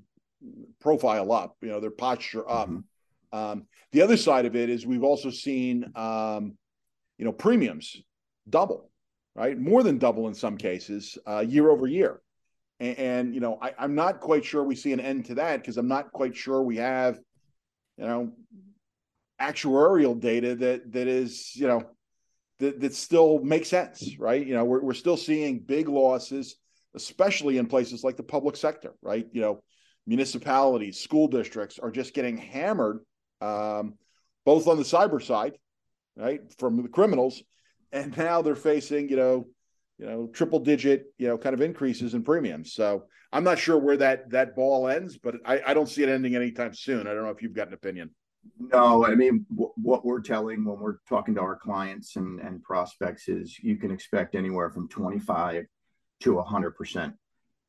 profile 0.79 1.31
up, 1.31 1.55
you 1.61 1.69
know, 1.69 1.79
their 1.79 1.91
posture 1.91 2.49
up. 2.49 2.69
Mm-hmm. 2.69 3.37
Um, 3.37 3.67
the 3.91 4.01
other 4.01 4.17
side 4.17 4.45
of 4.45 4.55
it 4.55 4.69
is 4.69 4.87
we've 4.87 5.03
also 5.03 5.29
seen, 5.29 5.91
um, 5.95 6.57
you 7.19 7.25
know, 7.25 7.31
premiums 7.31 7.95
double 8.49 8.89
right? 9.35 9.57
More 9.57 9.83
than 9.83 9.97
double 9.97 10.27
in 10.27 10.33
some 10.33 10.57
cases, 10.57 11.17
uh, 11.27 11.43
year 11.47 11.69
over 11.69 11.87
year. 11.87 12.21
And, 12.79 12.97
and 12.97 13.33
you 13.33 13.41
know, 13.41 13.57
I, 13.61 13.73
I'm 13.77 13.95
not 13.95 14.21
quite 14.21 14.45
sure 14.45 14.63
we 14.63 14.75
see 14.75 14.93
an 14.93 14.99
end 14.99 15.25
to 15.25 15.35
that 15.35 15.61
because 15.61 15.77
I'm 15.77 15.87
not 15.87 16.11
quite 16.11 16.35
sure 16.35 16.61
we 16.61 16.77
have, 16.77 17.19
you 17.97 18.05
know, 18.05 18.31
actuarial 19.41 20.19
data 20.19 20.55
that 20.55 20.91
that 20.93 21.07
is, 21.07 21.55
you 21.55 21.67
know, 21.67 21.83
that 22.59 22.79
that 22.79 22.93
still 22.95 23.39
makes 23.39 23.69
sense, 23.69 24.17
right? 24.17 24.45
You 24.45 24.53
know, 24.53 24.65
we're 24.65 24.81
we're 24.81 24.93
still 24.93 25.17
seeing 25.17 25.59
big 25.59 25.89
losses, 25.89 26.55
especially 26.95 27.57
in 27.57 27.67
places 27.67 28.03
like 28.03 28.17
the 28.17 28.23
public 28.23 28.55
sector, 28.55 28.93
right? 29.01 29.27
You 29.31 29.41
know, 29.41 29.59
municipalities, 30.07 30.99
school 30.99 31.27
districts 31.27 31.79
are 31.79 31.91
just 31.91 32.13
getting 32.13 32.37
hammered, 32.37 32.99
um, 33.41 33.95
both 34.45 34.67
on 34.67 34.77
the 34.77 34.83
cyber 34.83 35.21
side, 35.21 35.57
right, 36.15 36.41
from 36.57 36.81
the 36.81 36.89
criminals, 36.89 37.41
and 37.95 38.15
now 38.17 38.41
they're 38.41 38.55
facing 38.55 39.09
you 39.09 39.15
know 39.15 39.47
you 39.97 40.05
know 40.05 40.27
triple 40.27 40.59
digit 40.59 41.05
you 41.17 41.27
know 41.27 41.37
kind 41.37 41.53
of 41.53 41.61
increases 41.61 42.13
in 42.13 42.23
premiums. 42.23 42.73
So 42.73 43.05
i'm 43.31 43.43
not 43.43 43.57
sure 43.57 43.77
where 43.77 43.97
that 43.97 44.29
that 44.29 44.55
ball 44.55 44.87
ends 44.87 45.17
but 45.17 45.35
i, 45.45 45.59
I 45.65 45.73
don't 45.73 45.89
see 45.89 46.03
it 46.03 46.09
ending 46.09 46.35
anytime 46.35 46.73
soon. 46.73 47.07
I 47.07 47.13
don't 47.13 47.23
know 47.23 47.31
if 47.31 47.41
you've 47.41 47.55
got 47.55 47.69
an 47.69 47.73
opinion. 47.73 48.11
No 48.59 49.05
i 49.05 49.15
mean 49.15 49.45
w- 49.49 49.71
what 49.75 50.05
we're 50.05 50.21
telling 50.21 50.65
when 50.65 50.79
we're 50.79 50.97
talking 51.09 51.33
to 51.35 51.41
our 51.41 51.57
clients 51.57 52.17
and, 52.17 52.39
and 52.39 52.61
prospects 52.61 53.27
is 53.27 53.57
you 53.59 53.77
can 53.77 53.91
expect 53.91 54.35
anywhere 54.35 54.69
from 54.69 54.87
25 54.89 55.65
to 56.21 56.33
100 56.33 56.71
percent 56.71 57.13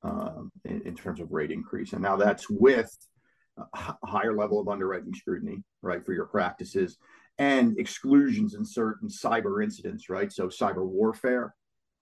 uh, 0.03 0.43
in, 0.65 0.83
in, 0.83 0.95
terms 0.95 1.21
of 1.21 1.33
rate 1.33 1.51
increase. 1.51 1.93
And 1.93 2.03
now 2.03 2.17
that's 2.17 2.49
with 2.49 2.95
a 3.59 3.95
higher 4.05 4.37
level 4.37 4.61
of 4.61 4.69
underwriting 4.69 5.13
scrutiny 5.15 5.65
right 5.83 6.05
for 6.05 6.13
your 6.13 6.27
practices 6.27 6.99
and 7.39 7.79
exclusions 7.79 8.55
in 8.55 8.65
certain 8.65 9.09
cyber 9.09 9.63
incidents, 9.63 10.09
right? 10.09 10.33
So 10.33 10.49
cyber 10.49 10.87
warfare, 10.87 11.55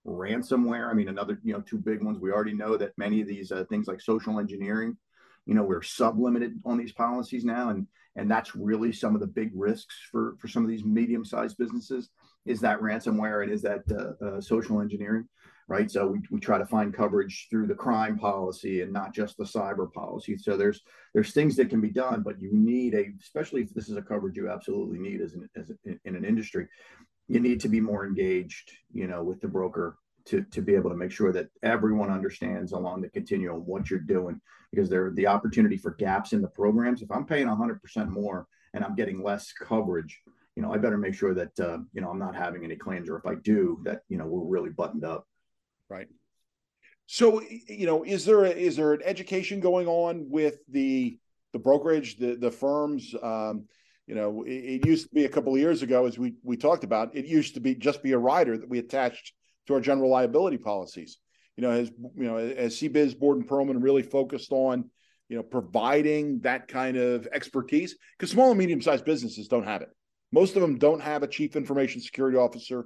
ransomware. 0.05 0.89
I 0.89 0.93
mean, 0.93 1.09
another, 1.09 1.39
you 1.43 1.53
know, 1.53 1.61
two 1.61 1.77
big 1.77 2.03
ones. 2.03 2.19
We 2.19 2.31
already 2.31 2.53
know 2.53 2.77
that 2.77 2.97
many 2.97 3.21
of 3.21 3.27
these 3.27 3.51
uh, 3.51 3.65
things 3.69 3.87
like 3.87 4.01
social 4.01 4.39
engineering, 4.39 4.97
you 5.45 5.53
know, 5.53 5.63
we're 5.63 5.81
sublimited 5.81 6.59
on 6.65 6.77
these 6.77 6.93
policies 6.93 7.45
now, 7.45 7.69
and 7.69 7.87
and 8.15 8.31
that's 8.31 8.55
really 8.55 8.93
some 8.93 9.13
of 9.13 9.21
the 9.21 9.27
big 9.27 9.51
risks 9.53 9.95
for 10.11 10.35
for 10.39 10.47
some 10.47 10.63
of 10.63 10.69
these 10.69 10.85
medium-sized 10.85 11.57
businesses 11.57 12.09
is 12.45 12.61
that 12.61 12.79
ransomware 12.79 13.43
and 13.43 13.51
is 13.51 13.61
that 13.63 13.81
uh, 13.91 14.25
uh, 14.25 14.41
social 14.41 14.81
engineering. 14.81 15.27
Right? 15.67 15.89
So 15.89 16.07
we, 16.07 16.19
we 16.29 16.39
try 16.39 16.57
to 16.57 16.65
find 16.65 16.93
coverage 16.93 17.47
through 17.49 17.67
the 17.67 17.75
crime 17.75 18.17
policy 18.17 18.81
and 18.81 18.93
not 18.93 19.13
just 19.13 19.37
the 19.37 19.43
cyber 19.43 19.91
policy. 19.91 20.37
So 20.37 20.57
there's 20.57 20.81
there's 21.13 21.31
things 21.31 21.55
that 21.55 21.69
can 21.69 21.81
be 21.81 21.89
done, 21.89 22.21
but 22.21 22.39
you 22.39 22.49
need 22.53 22.93
a, 22.93 23.07
especially 23.21 23.61
if 23.61 23.73
this 23.73 23.89
is 23.89 23.97
a 23.97 24.01
coverage 24.01 24.37
you 24.37 24.49
absolutely 24.49 24.99
need 24.99 25.21
as 25.21 25.33
an 25.33 25.49
as 25.55 25.71
in 25.85 26.15
an 26.15 26.25
industry, 26.25 26.67
you 27.27 27.39
need 27.39 27.59
to 27.61 27.69
be 27.69 27.79
more 27.79 28.05
engaged, 28.05 28.71
you 28.93 29.07
know, 29.07 29.23
with 29.23 29.41
the 29.41 29.47
broker 29.47 29.97
to 30.25 30.43
to 30.51 30.61
be 30.61 30.75
able 30.75 30.89
to 30.89 30.95
make 30.95 31.11
sure 31.11 31.31
that 31.31 31.49
everyone 31.63 32.11
understands 32.11 32.71
along 32.71 33.01
the 33.01 33.09
continuum 33.09 33.65
what 33.65 33.89
you're 33.89 33.99
doing 33.99 34.39
because 34.71 34.89
there 34.89 35.11
the 35.11 35.27
opportunity 35.27 35.77
for 35.77 35.91
gaps 35.91 36.33
in 36.33 36.41
the 36.41 36.47
programs. 36.47 37.01
If 37.01 37.11
I'm 37.11 37.25
paying 37.25 37.47
100% 37.47 38.09
more 38.09 38.47
and 38.73 38.83
I'm 38.83 38.95
getting 38.95 39.23
less 39.23 39.53
coverage, 39.53 40.19
you 40.55 40.63
know, 40.63 40.73
I 40.73 40.77
better 40.77 40.97
make 40.97 41.13
sure 41.13 41.33
that 41.33 41.59
uh, 41.59 41.79
you 41.93 42.01
know 42.01 42.09
I'm 42.09 42.19
not 42.19 42.35
having 42.35 42.63
any 42.63 42.75
claims, 42.75 43.09
or 43.09 43.17
if 43.17 43.25
I 43.25 43.35
do, 43.35 43.79
that 43.83 44.01
you 44.09 44.17
know 44.17 44.25
we're 44.25 44.45
really 44.45 44.69
buttoned 44.69 45.05
up. 45.05 45.27
Right. 45.89 46.07
So 47.07 47.41
you 47.41 47.85
know, 47.85 48.03
is 48.03 48.25
there 48.25 48.45
a, 48.45 48.49
is 48.49 48.75
there 48.75 48.93
an 48.93 49.01
education 49.03 49.59
going 49.59 49.87
on 49.87 50.27
with 50.29 50.57
the 50.69 51.17
the 51.53 51.59
brokerage, 51.59 52.17
the 52.17 52.35
the 52.35 52.51
firms? 52.51 53.13
Um, 53.21 53.65
you 54.07 54.15
know, 54.15 54.43
it, 54.43 54.51
it, 54.51 54.85
used 54.85 55.07
to 55.07 55.15
be 55.15 55.25
a 55.25 55.29
couple 55.29 55.53
of 55.53 55.59
years 55.59 55.81
ago, 55.81 56.05
as 56.05 56.17
we 56.17 56.33
we 56.43 56.57
talked 56.57 56.83
about, 56.83 57.15
it 57.15 57.25
used 57.25 57.55
to 57.55 57.59
be 57.59 57.75
just 57.75 58.03
be 58.03 58.13
a 58.13 58.17
rider 58.17 58.57
that 58.57 58.69
we 58.69 58.79
attached 58.79 59.33
to 59.67 59.73
our 59.73 59.81
general 59.81 60.09
liability 60.09 60.57
policies. 60.57 61.17
You 61.57 61.61
know, 61.61 61.71
as 61.71 61.91
you 62.15 62.25
know, 62.25 62.37
as 62.37 62.75
CBiz 62.75 63.17
Borden 63.17 63.47
Perlman 63.47 63.81
really 63.81 64.03
focused 64.03 64.51
on, 64.51 64.89
you 65.29 65.37
know, 65.37 65.43
providing 65.43 66.39
that 66.41 66.67
kind 66.67 66.97
of 66.97 67.27
expertise 67.31 67.95
because 68.17 68.31
small 68.31 68.49
and 68.49 68.59
medium 68.59 68.81
sized 68.81 69.05
businesses 69.05 69.47
don't 69.47 69.63
have 69.63 69.81
it. 69.81 69.89
Most 70.31 70.55
of 70.55 70.61
them 70.61 70.77
don't 70.77 71.01
have 71.01 71.23
a 71.23 71.27
chief 71.27 71.55
information 71.55 72.01
security 72.01 72.37
officer. 72.37 72.85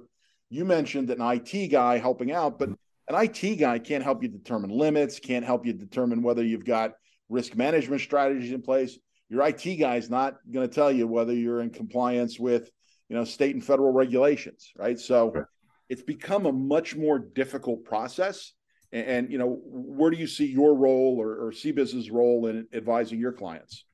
You 0.50 0.64
mentioned 0.64 1.10
an 1.10 1.20
IT 1.20 1.68
guy 1.68 1.98
helping 1.98 2.32
out, 2.32 2.58
but 2.58 2.70
an 3.10 3.16
IT 3.24 3.56
guy 3.56 3.78
can't 3.80 4.04
help 4.04 4.22
you 4.22 4.28
determine 4.28 4.70
limits, 4.70 5.18
can't 5.18 5.44
help 5.44 5.66
you 5.66 5.72
determine 5.72 6.22
whether 6.22 6.44
you've 6.44 6.64
got 6.64 6.92
risk 7.28 7.56
management 7.56 8.00
strategies 8.00 8.52
in 8.52 8.62
place. 8.62 8.96
Your 9.28 9.44
IT 9.46 9.64
guy 9.80 9.96
is 9.96 10.08
not 10.08 10.36
going 10.48 10.68
to 10.68 10.72
tell 10.72 10.92
you 10.92 11.08
whether 11.08 11.34
you're 11.34 11.60
in 11.60 11.70
compliance 11.70 12.38
with, 12.38 12.70
you 13.08 13.16
know, 13.16 13.24
state 13.24 13.54
and 13.54 13.64
federal 13.64 13.92
regulations, 13.92 14.70
right? 14.76 14.98
So 14.98 15.32
right. 15.32 15.44
it's 15.88 16.02
become 16.02 16.46
a 16.46 16.52
much 16.52 16.94
more 16.94 17.18
difficult 17.18 17.84
process. 17.84 18.52
And, 18.92 19.06
and, 19.06 19.32
you 19.32 19.38
know, 19.38 19.60
where 19.64 20.12
do 20.12 20.16
you 20.16 20.28
see 20.28 20.46
your 20.46 20.76
role 20.76 21.16
or, 21.20 21.46
or 21.46 21.50
CBiz's 21.50 22.12
role 22.12 22.46
in 22.46 22.68
advising 22.72 23.18
your 23.18 23.32
clients? 23.32 23.84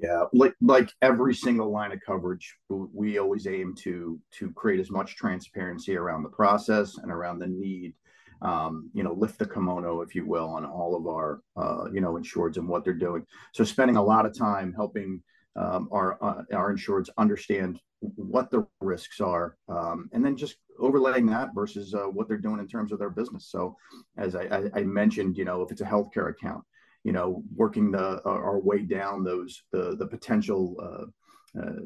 Yeah, 0.00 0.24
like 0.32 0.54
like 0.60 0.92
every 1.02 1.34
single 1.34 1.72
line 1.72 1.90
of 1.90 1.98
coverage, 2.06 2.54
we 2.68 3.18
always 3.18 3.48
aim 3.48 3.74
to 3.80 4.20
to 4.38 4.52
create 4.52 4.78
as 4.78 4.92
much 4.92 5.16
transparency 5.16 5.96
around 5.96 6.22
the 6.22 6.28
process 6.28 6.98
and 6.98 7.10
around 7.10 7.40
the 7.40 7.48
need. 7.48 7.94
Um, 8.40 8.90
you 8.94 9.02
know, 9.02 9.12
lift 9.12 9.38
the 9.38 9.46
kimono, 9.46 10.00
if 10.00 10.14
you 10.14 10.26
will, 10.26 10.48
on 10.48 10.64
all 10.64 10.96
of 10.96 11.06
our 11.06 11.40
uh, 11.56 11.90
you 11.92 12.00
know 12.00 12.12
insureds 12.12 12.56
and 12.56 12.68
what 12.68 12.84
they're 12.84 12.94
doing. 12.94 13.24
So 13.52 13.64
spending 13.64 13.96
a 13.96 14.02
lot 14.02 14.26
of 14.26 14.36
time 14.36 14.72
helping 14.72 15.22
um, 15.56 15.88
our 15.90 16.22
uh, 16.22 16.42
our 16.54 16.72
insureds 16.72 17.08
understand 17.18 17.80
what 18.00 18.50
the 18.50 18.66
risks 18.80 19.20
are, 19.20 19.56
um, 19.68 20.08
and 20.12 20.24
then 20.24 20.36
just 20.36 20.56
overlaying 20.78 21.26
that 21.26 21.50
versus 21.54 21.94
uh, 21.94 22.04
what 22.04 22.28
they're 22.28 22.38
doing 22.38 22.60
in 22.60 22.68
terms 22.68 22.92
of 22.92 22.98
their 22.98 23.10
business. 23.10 23.48
So, 23.50 23.76
as 24.16 24.36
I, 24.36 24.70
I, 24.74 24.82
mentioned, 24.84 25.36
you 25.36 25.44
know, 25.44 25.62
if 25.62 25.72
it's 25.72 25.80
a 25.80 25.84
healthcare 25.84 26.30
account, 26.30 26.62
you 27.02 27.12
know, 27.12 27.42
working 27.54 27.90
the 27.90 28.22
our 28.24 28.60
way 28.60 28.82
down 28.82 29.24
those 29.24 29.62
the 29.72 29.96
the 29.96 30.06
potential 30.06 30.76
uh, 30.80 31.60
uh, 31.60 31.80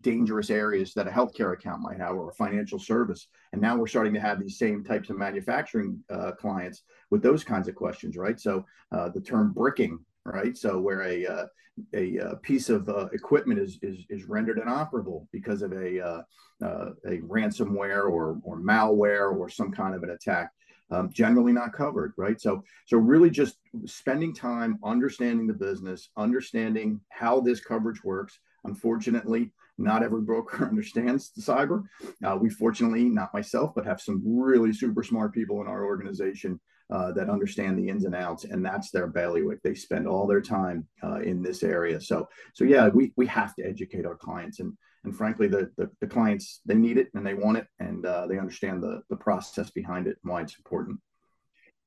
dangerous 0.00 0.50
areas 0.50 0.94
that 0.94 1.06
a 1.06 1.10
healthcare 1.10 1.52
account 1.52 1.82
might 1.82 1.98
have 1.98 2.16
or 2.16 2.30
a 2.30 2.34
financial 2.34 2.78
service. 2.78 3.28
And 3.52 3.60
now 3.60 3.76
we're 3.76 3.86
starting 3.86 4.14
to 4.14 4.20
have 4.20 4.40
these 4.40 4.58
same 4.58 4.84
types 4.84 5.10
of 5.10 5.18
manufacturing 5.18 6.02
uh, 6.10 6.32
clients 6.32 6.82
with 7.10 7.22
those 7.22 7.44
kinds 7.44 7.68
of 7.68 7.74
questions, 7.74 8.16
right? 8.16 8.38
So 8.38 8.64
uh, 8.92 9.10
the 9.10 9.20
term 9.20 9.52
bricking, 9.52 9.98
right? 10.24 10.56
So 10.56 10.78
where 10.78 11.02
a 11.02 11.26
uh, 11.26 11.46
a, 11.94 12.16
a, 12.18 12.36
piece 12.36 12.68
of 12.68 12.90
equipment 13.12 13.58
is, 13.58 13.78
is 13.80 14.04
is 14.10 14.24
rendered 14.24 14.58
inoperable 14.58 15.28
because 15.32 15.62
of 15.62 15.72
a 15.72 16.24
a 16.60 17.18
ransomware 17.22 18.04
or 18.04 18.38
or 18.42 18.60
malware 18.60 19.34
or 19.34 19.48
some 19.48 19.72
kind 19.72 19.94
of 19.94 20.02
an 20.02 20.10
attack 20.10 20.50
um, 20.90 21.10
generally 21.12 21.52
not 21.52 21.72
covered, 21.72 22.12
right? 22.16 22.40
So, 22.40 22.64
so 22.86 22.96
really 22.98 23.30
just 23.30 23.56
spending 23.86 24.34
time 24.34 24.78
understanding 24.84 25.46
the 25.46 25.54
business, 25.54 26.10
understanding 26.16 27.00
how 27.10 27.40
this 27.40 27.60
coverage 27.60 28.02
works. 28.02 28.38
Unfortunately, 28.64 29.52
not 29.78 30.02
every 30.02 30.22
broker 30.22 30.64
understands 30.68 31.30
the 31.32 31.42
cyber. 31.42 31.84
Uh, 32.24 32.36
we 32.40 32.50
fortunately, 32.50 33.04
not 33.04 33.34
myself, 33.34 33.72
but 33.74 33.86
have 33.86 34.00
some 34.00 34.22
really 34.24 34.72
super 34.72 35.02
smart 35.02 35.32
people 35.32 35.60
in 35.60 35.66
our 35.66 35.84
organization 35.84 36.60
uh, 36.90 37.12
that 37.12 37.30
understand 37.30 37.78
the 37.78 37.88
ins 37.88 38.04
and 38.04 38.14
outs, 38.14 38.44
and 38.44 38.64
that's 38.64 38.90
their 38.90 39.06
bailiwick. 39.06 39.62
They 39.62 39.74
spend 39.74 40.08
all 40.08 40.26
their 40.26 40.40
time 40.40 40.86
uh, 41.04 41.20
in 41.20 41.42
this 41.42 41.62
area. 41.62 42.00
So, 42.00 42.28
so 42.54 42.64
yeah, 42.64 42.88
we 42.88 43.12
we 43.16 43.26
have 43.26 43.54
to 43.56 43.64
educate 43.64 44.04
our 44.04 44.16
clients, 44.16 44.58
and 44.60 44.76
and 45.04 45.16
frankly, 45.16 45.46
the, 45.46 45.70
the, 45.76 45.88
the 46.00 46.06
clients 46.06 46.60
they 46.66 46.74
need 46.74 46.98
it 46.98 47.08
and 47.14 47.24
they 47.24 47.34
want 47.34 47.58
it, 47.58 47.66
and 47.78 48.04
uh, 48.04 48.26
they 48.26 48.38
understand 48.38 48.82
the 48.82 49.02
the 49.08 49.16
process 49.16 49.70
behind 49.70 50.06
it 50.06 50.18
and 50.22 50.32
why 50.32 50.42
it's 50.42 50.56
important. 50.56 50.98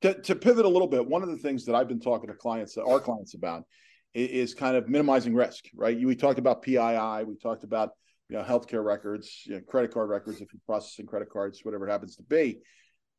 To, 0.03 0.21
to 0.21 0.35
pivot 0.35 0.65
a 0.65 0.69
little 0.69 0.87
bit, 0.87 1.05
one 1.05 1.23
of 1.23 1.29
the 1.29 1.37
things 1.37 1.65
that 1.65 1.75
I've 1.75 1.87
been 1.87 2.01
talking 2.01 2.27
to 2.27 2.35
clients, 2.35 2.77
our 2.77 2.99
clients 2.99 3.35
about, 3.35 3.63
is, 4.13 4.53
kind 4.53 4.75
of 4.75 4.87
minimizing 4.89 5.33
risk. 5.33 5.65
Right? 5.75 5.97
We 5.99 6.15
talked 6.15 6.39
about 6.39 6.61
PII, 6.61 7.23
we 7.25 7.35
talked 7.41 7.63
about 7.63 7.91
you 8.29 8.37
know 8.37 8.43
healthcare 8.43 8.83
records, 8.83 9.43
you 9.45 9.55
know, 9.55 9.61
credit 9.61 9.93
card 9.93 10.09
records 10.09 10.41
if 10.41 10.53
you're 10.53 10.61
processing 10.65 11.05
credit 11.05 11.29
cards, 11.29 11.61
whatever 11.63 11.87
it 11.87 11.91
happens 11.91 12.15
to 12.17 12.23
be. 12.23 12.59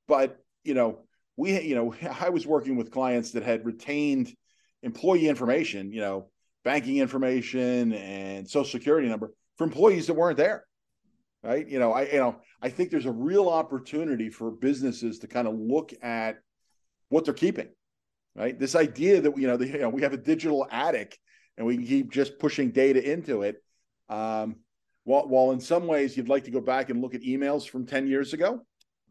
But 0.09 0.39
you 0.63 0.75
know, 0.75 1.01
we 1.37 1.61
you 1.61 1.75
know, 1.75 1.95
I 2.21 2.31
was 2.31 2.47
working 2.47 2.77
with 2.77 2.91
clients 2.91 3.33
that 3.33 3.43
had 3.43 3.65
retained 3.65 4.35
employee 4.83 5.29
information, 5.29 5.93
you 5.93 6.01
know, 6.01 6.31
banking 6.65 6.97
information 6.99 7.93
and 7.93 8.49
social 8.49 8.71
security 8.71 9.09
number 9.09 9.33
for 9.57 9.65
employees 9.65 10.07
that 10.07 10.15
weren't 10.15 10.39
there 10.39 10.65
right 11.43 11.69
you 11.69 11.79
know 11.79 11.93
i 11.93 12.07
you 12.07 12.19
know 12.19 12.37
i 12.63 12.69
think 12.69 12.91
there's 12.91 13.07
a 13.07 13.13
real 13.13 13.49
opportunity 13.49 14.31
for 14.31 14.51
businesses 14.51 15.19
to 15.21 15.29
kind 15.29 15.47
of 15.47 15.55
look 15.55 15.93
at 16.03 16.39
what 17.11 17.25
they're 17.25 17.35
keeping 17.35 17.69
right? 18.35 18.59
This 18.59 18.75
idea 18.75 19.21
that 19.21 19.37
you 19.37 19.47
know, 19.47 19.57
the, 19.57 19.67
you 19.67 19.79
know 19.79 19.89
we 19.89 20.03
have 20.03 20.13
a 20.13 20.19
digital 20.19 20.67
attic 20.71 21.19
and 21.57 21.67
we 21.67 21.77
can 21.77 21.87
keep 21.87 22.13
just 22.13 22.39
pushing 22.39 22.71
data 22.71 23.03
into 23.03 23.43
it. 23.43 23.63
Um, 24.09 24.57
while, 25.05 25.29
while 25.29 25.51
in 25.53 25.61
some 25.61 25.87
ways 25.87 26.17
you'd 26.17 26.29
like 26.29 26.45
to 26.45 26.51
go 26.51 26.61
back 26.61 26.91
and 26.91 27.01
look 27.01 27.15
at 27.15 27.23
emails 27.23 27.69
from 27.69 27.87
10 27.87 28.07
years 28.07 28.33
ago 28.33 28.61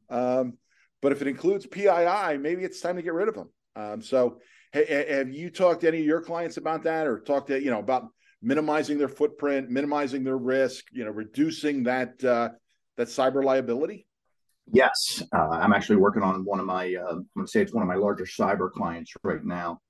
um, 0.10 0.58
but 1.02 1.12
if 1.12 1.22
it 1.22 1.28
includes 1.28 1.66
pii 1.66 2.38
maybe 2.38 2.64
it's 2.64 2.80
time 2.80 2.96
to 2.96 3.02
get 3.02 3.14
rid 3.14 3.28
of 3.28 3.36
them. 3.36 3.50
Um, 3.76 4.02
so 4.02 4.40
have 4.74 5.30
you 5.30 5.50
talked 5.50 5.82
to 5.82 5.88
any 5.88 6.00
of 6.00 6.06
your 6.06 6.22
clients 6.22 6.58
about 6.58 6.84
that 6.84 7.06
or 7.06 7.20
talked 7.20 7.48
to 7.48 7.62
you 7.62 7.70
know 7.70 7.80
about 7.80 8.08
minimizing 8.42 8.98
their 8.98 9.08
footprint, 9.08 9.70
minimizing 9.70 10.24
their 10.24 10.38
risk, 10.38 10.86
you 10.92 11.06
know, 11.06 11.12
reducing 11.12 11.84
that 11.84 12.24
uh, 12.24 12.50
that 12.98 13.08
cyber 13.08 13.44
liability? 13.44 14.08
Yes, 14.72 15.22
uh, 15.34 15.50
I'm 15.50 15.74
actually 15.74 15.98
working 15.98 16.24
on 16.24 16.46
one 16.46 16.60
of 16.60 16.66
my. 16.66 16.96
Uh, 16.96 17.10
I'm 17.12 17.30
going 17.36 17.46
to 17.46 17.48
say 17.48 17.62
it's 17.62 17.74
one 17.74 17.84
of 17.84 17.88
my 17.88 17.96
larger 17.96 18.26
cyber 18.26 18.72
clients 18.72 19.14
right 19.24 19.44
now. 19.44 19.82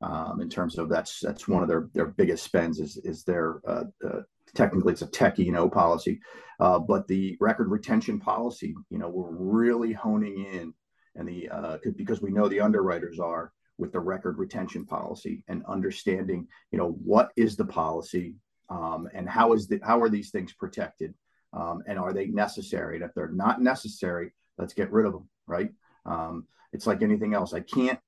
Um, 0.00 0.40
in 0.40 0.48
terms 0.48 0.78
of 0.78 0.88
that's 0.88 1.20
that's 1.20 1.46
one 1.46 1.62
of 1.62 1.68
their 1.68 1.88
their 1.94 2.06
biggest 2.06 2.44
spends 2.44 2.80
is 2.80 2.96
is 3.04 3.22
their 3.24 3.60
uh, 3.68 3.84
uh, 4.04 4.22
technically 4.54 4.92
it's 4.92 5.02
a 5.02 5.06
tech 5.06 5.38
E&O 5.38 5.68
policy, 5.68 6.20
uh, 6.60 6.78
but 6.78 7.06
the 7.06 7.36
record 7.40 7.70
retention 7.70 8.18
policy. 8.18 8.74
You 8.90 8.98
know, 8.98 9.08
we're 9.08 9.30
really 9.30 9.92
honing 9.92 10.44
in, 10.52 10.74
and 11.14 11.28
the 11.28 11.48
uh, 11.48 11.78
because 11.96 12.20
we 12.20 12.32
know 12.32 12.48
the 12.48 12.60
underwriters 12.60 13.20
are 13.20 13.52
with 13.78 13.92
the 13.92 14.00
record 14.00 14.38
retention 14.38 14.86
policy 14.86 15.44
and 15.48 15.64
understanding, 15.66 16.46
you 16.70 16.78
know, 16.78 16.96
what 17.04 17.30
is 17.36 17.56
the 17.56 17.64
policy 17.64 18.34
um, 18.70 19.08
and 19.14 19.28
how 19.28 19.52
is 19.52 19.68
the 19.68 19.80
how 19.84 20.00
are 20.00 20.08
these 20.08 20.30
things 20.30 20.52
protected 20.52 21.14
um, 21.52 21.82
and 21.86 21.98
are 21.98 22.12
they 22.12 22.26
necessary? 22.26 22.96
And 22.96 23.04
if 23.04 23.12
they're 23.14 23.32
not 23.32 23.60
necessary, 23.60 24.32
let's 24.58 24.74
get 24.74 24.92
rid 24.92 25.06
of 25.06 25.12
them. 25.12 25.28
Right? 25.46 25.70
Um, 26.06 26.46
it's 26.72 26.86
like 26.86 27.02
anything 27.02 27.34
else. 27.34 27.52
I 27.52 27.60
can't 27.60 27.98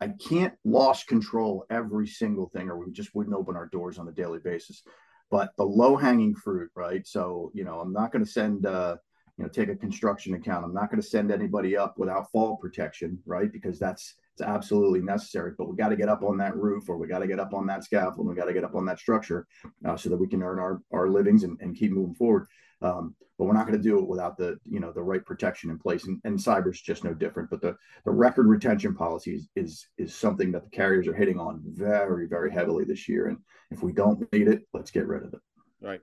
I 0.00 0.08
can't 0.08 0.54
lost 0.64 1.08
control 1.08 1.66
every 1.70 2.06
single 2.06 2.48
thing, 2.48 2.70
or 2.70 2.78
we 2.78 2.90
just 2.90 3.14
wouldn't 3.14 3.36
open 3.36 3.56
our 3.56 3.66
doors 3.66 3.98
on 3.98 4.08
a 4.08 4.12
daily 4.12 4.38
basis. 4.38 4.82
But 5.30 5.50
the 5.56 5.64
low 5.64 5.96
hanging 5.96 6.34
fruit, 6.34 6.70
right? 6.74 7.06
So 7.06 7.50
you 7.54 7.64
know, 7.64 7.80
I'm 7.80 7.92
not 7.92 8.12
going 8.12 8.24
to 8.24 8.30
send. 8.30 8.66
Uh, 8.66 8.96
you 9.40 9.46
know, 9.46 9.50
take 9.50 9.70
a 9.70 9.76
construction 9.76 10.34
account. 10.34 10.66
I'm 10.66 10.74
not 10.74 10.90
going 10.90 11.00
to 11.00 11.08
send 11.08 11.32
anybody 11.32 11.74
up 11.74 11.94
without 11.96 12.30
fall 12.30 12.58
protection, 12.58 13.18
right? 13.24 13.50
Because 13.50 13.78
that's 13.78 14.16
it's 14.34 14.42
absolutely 14.42 15.00
necessary. 15.00 15.52
But 15.56 15.70
we 15.70 15.76
got 15.76 15.88
to 15.88 15.96
get 15.96 16.10
up 16.10 16.22
on 16.22 16.36
that 16.38 16.56
roof, 16.56 16.90
or 16.90 16.98
we 16.98 17.08
got 17.08 17.20
to 17.20 17.26
get 17.26 17.40
up 17.40 17.54
on 17.54 17.66
that 17.68 17.82
scaffold, 17.82 18.18
and 18.18 18.28
we 18.28 18.34
got 18.34 18.46
to 18.46 18.52
get 18.52 18.64
up 18.64 18.74
on 18.74 18.84
that 18.84 18.98
structure, 18.98 19.46
uh, 19.86 19.96
so 19.96 20.10
that 20.10 20.18
we 20.18 20.28
can 20.28 20.42
earn 20.42 20.58
our 20.58 20.82
our 20.92 21.08
livings 21.08 21.44
and, 21.44 21.58
and 21.62 21.74
keep 21.74 21.90
moving 21.90 22.14
forward. 22.14 22.48
Um, 22.82 23.14
but 23.38 23.46
we're 23.46 23.54
not 23.54 23.66
going 23.66 23.78
to 23.78 23.82
do 23.82 23.98
it 23.98 24.06
without 24.06 24.36
the 24.36 24.58
you 24.66 24.80
know 24.80 24.92
the 24.92 25.02
right 25.02 25.24
protection 25.24 25.70
in 25.70 25.78
place. 25.78 26.04
And, 26.04 26.20
and 26.24 26.38
cyber 26.38 26.70
is 26.70 26.80
just 26.80 27.04
no 27.04 27.14
different. 27.14 27.48
But 27.48 27.62
the 27.62 27.74
the 28.04 28.10
record 28.10 28.46
retention 28.46 28.94
policy 28.94 29.34
is, 29.34 29.48
is 29.56 29.88
is 29.96 30.14
something 30.14 30.52
that 30.52 30.64
the 30.64 30.70
carriers 30.70 31.08
are 31.08 31.14
hitting 31.14 31.38
on 31.38 31.62
very 31.64 32.26
very 32.26 32.52
heavily 32.52 32.84
this 32.84 33.08
year. 33.08 33.28
And 33.28 33.38
if 33.70 33.82
we 33.82 33.92
don't 33.92 34.30
need 34.32 34.46
it, 34.46 34.62
let's 34.74 34.90
get 34.90 35.06
rid 35.06 35.24
of 35.24 35.32
it. 35.32 35.40
Right. 35.80 36.00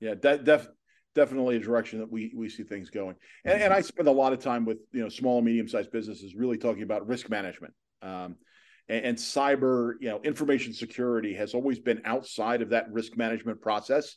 Yeah. 0.00 0.14
That 0.20 0.42
def- 0.42 0.68
definitely 1.14 1.56
a 1.56 1.60
direction 1.60 2.00
that 2.00 2.10
we 2.10 2.32
we 2.34 2.48
see 2.48 2.64
things 2.64 2.90
going. 2.90 3.14
And, 3.44 3.62
and 3.62 3.72
I 3.72 3.80
spend 3.80 4.08
a 4.08 4.12
lot 4.12 4.32
of 4.32 4.40
time 4.40 4.64
with 4.64 4.78
you 4.92 5.02
know 5.02 5.08
small 5.08 5.38
and 5.38 5.46
medium 5.46 5.68
sized 5.68 5.92
businesses, 5.92 6.34
really 6.34 6.58
talking 6.58 6.82
about 6.82 7.06
risk 7.06 7.30
management. 7.30 7.72
Um, 8.02 8.36
and, 8.88 9.04
and, 9.06 9.16
cyber, 9.16 9.94
you 10.00 10.10
know, 10.10 10.20
information 10.24 10.74
security 10.74 11.32
has 11.34 11.54
always 11.54 11.78
been 11.78 12.02
outside 12.04 12.60
of 12.60 12.68
that 12.70 12.92
risk 12.92 13.16
management 13.16 13.62
process. 13.62 14.16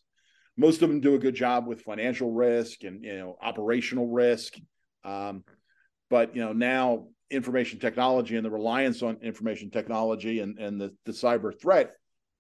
Most 0.58 0.82
of 0.82 0.89
them 0.89 1.00
do 1.00 1.15
a 1.15 1.20
good 1.20 1.36
job 1.36 1.67
with 1.67 1.82
financial 1.82 2.32
risk 2.32 2.84
and 2.84 3.04
you 3.04 3.17
know 3.17 3.38
operational 3.41 4.08
risk, 4.08 4.56
um, 5.04 5.43
but 6.10 6.36
you 6.36 6.43
know 6.43 6.54
now 6.54 7.08
information 7.30 7.80
technology 7.80 8.36
and 8.38 8.46
the 8.46 8.50
reliance 8.52 9.04
on 9.04 9.17
information 9.22 9.70
technology 9.70 10.39
and 10.39 10.58
and 10.58 10.80
the, 10.80 10.96
the 11.06 11.12
cyber 11.12 11.58
threat 11.60 11.93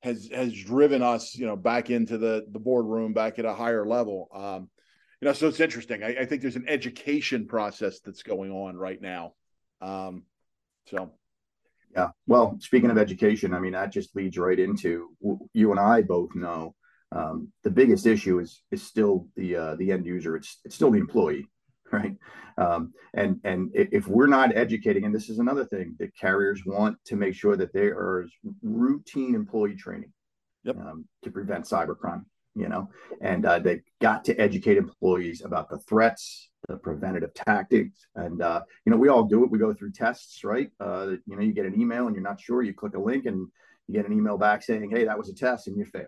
has 0.03 0.29
has 0.31 0.53
driven 0.53 1.01
us, 1.01 1.35
you 1.35 1.45
know, 1.45 1.55
back 1.55 1.89
into 1.89 2.17
the 2.17 2.45
the 2.51 2.59
boardroom, 2.59 3.13
back 3.13 3.39
at 3.39 3.45
a 3.45 3.53
higher 3.53 3.85
level. 3.85 4.29
Um, 4.33 4.69
you 5.21 5.25
know, 5.27 5.33
so 5.33 5.47
it's 5.47 5.59
interesting. 5.59 6.03
I, 6.03 6.17
I, 6.19 6.25
think 6.25 6.43
there's 6.43 6.57
an 6.57 6.69
education 6.69 7.47
process 7.47 7.99
that's 8.01 8.21
going 8.21 8.51
on 8.51 8.77
right 8.77 9.01
now. 9.01 9.33
Um, 9.81 10.25
so, 10.85 11.13
yeah. 11.95 12.09
Well, 12.27 12.57
speaking 12.59 12.91
of 12.91 12.99
education, 12.99 13.55
I 13.55 13.59
mean 13.59 13.73
that 13.73 13.91
just 13.91 14.15
leads 14.15 14.37
right 14.37 14.59
into 14.59 15.09
you 15.53 15.71
and 15.71 15.79
I 15.79 16.03
both 16.03 16.35
know 16.35 16.75
um, 17.11 17.51
the 17.63 17.71
biggest 17.71 18.05
issue 18.05 18.39
is 18.39 18.61
is 18.71 18.83
still 18.83 19.27
the 19.35 19.55
uh, 19.55 19.75
the 19.75 19.91
end 19.91 20.05
user. 20.05 20.35
It's 20.35 20.59
it's 20.65 20.75
still 20.75 20.91
the 20.91 20.99
employee. 20.99 21.47
right? 21.91 22.15
Um, 22.57 22.93
and 23.13 23.39
and 23.43 23.71
if 23.73 24.07
we're 24.07 24.27
not 24.27 24.55
educating, 24.55 25.05
and 25.05 25.13
this 25.13 25.29
is 25.29 25.39
another 25.39 25.65
thing 25.65 25.95
that 25.99 26.15
carriers 26.17 26.65
want 26.65 26.97
to 27.05 27.15
make 27.15 27.35
sure 27.35 27.55
that 27.55 27.73
there 27.73 28.21
is 28.23 28.31
routine 28.61 29.35
employee 29.35 29.75
training 29.75 30.11
yep. 30.63 30.77
um, 30.77 31.07
to 31.23 31.31
prevent 31.31 31.65
cybercrime, 31.65 32.25
you 32.55 32.67
know, 32.67 32.89
and 33.21 33.45
uh, 33.45 33.59
they've 33.59 33.83
got 34.01 34.25
to 34.25 34.35
educate 34.35 34.77
employees 34.77 35.43
about 35.45 35.69
the 35.69 35.79
threats, 35.79 36.49
the 36.67 36.77
preventative 36.77 37.33
tactics, 37.33 38.07
and 38.15 38.41
uh, 38.41 38.61
you 38.85 38.91
know, 38.91 38.97
we 38.97 39.09
all 39.09 39.23
do 39.23 39.43
it. 39.43 39.51
We 39.51 39.59
go 39.59 39.73
through 39.73 39.91
tests, 39.91 40.43
right? 40.43 40.69
Uh, 40.79 41.11
you 41.25 41.35
know, 41.35 41.41
you 41.41 41.53
get 41.53 41.65
an 41.65 41.79
email 41.79 42.07
and 42.07 42.15
you're 42.15 42.23
not 42.23 42.41
sure, 42.41 42.63
you 42.63 42.73
click 42.73 42.95
a 42.95 42.99
link 42.99 43.25
and 43.25 43.47
you 43.87 43.93
get 43.93 44.05
an 44.05 44.13
email 44.13 44.37
back 44.37 44.63
saying, 44.63 44.89
"Hey, 44.89 45.05
that 45.05 45.17
was 45.17 45.29
a 45.29 45.33
test 45.33 45.67
and 45.67 45.77
you 45.77 45.85
failed." 45.85 46.07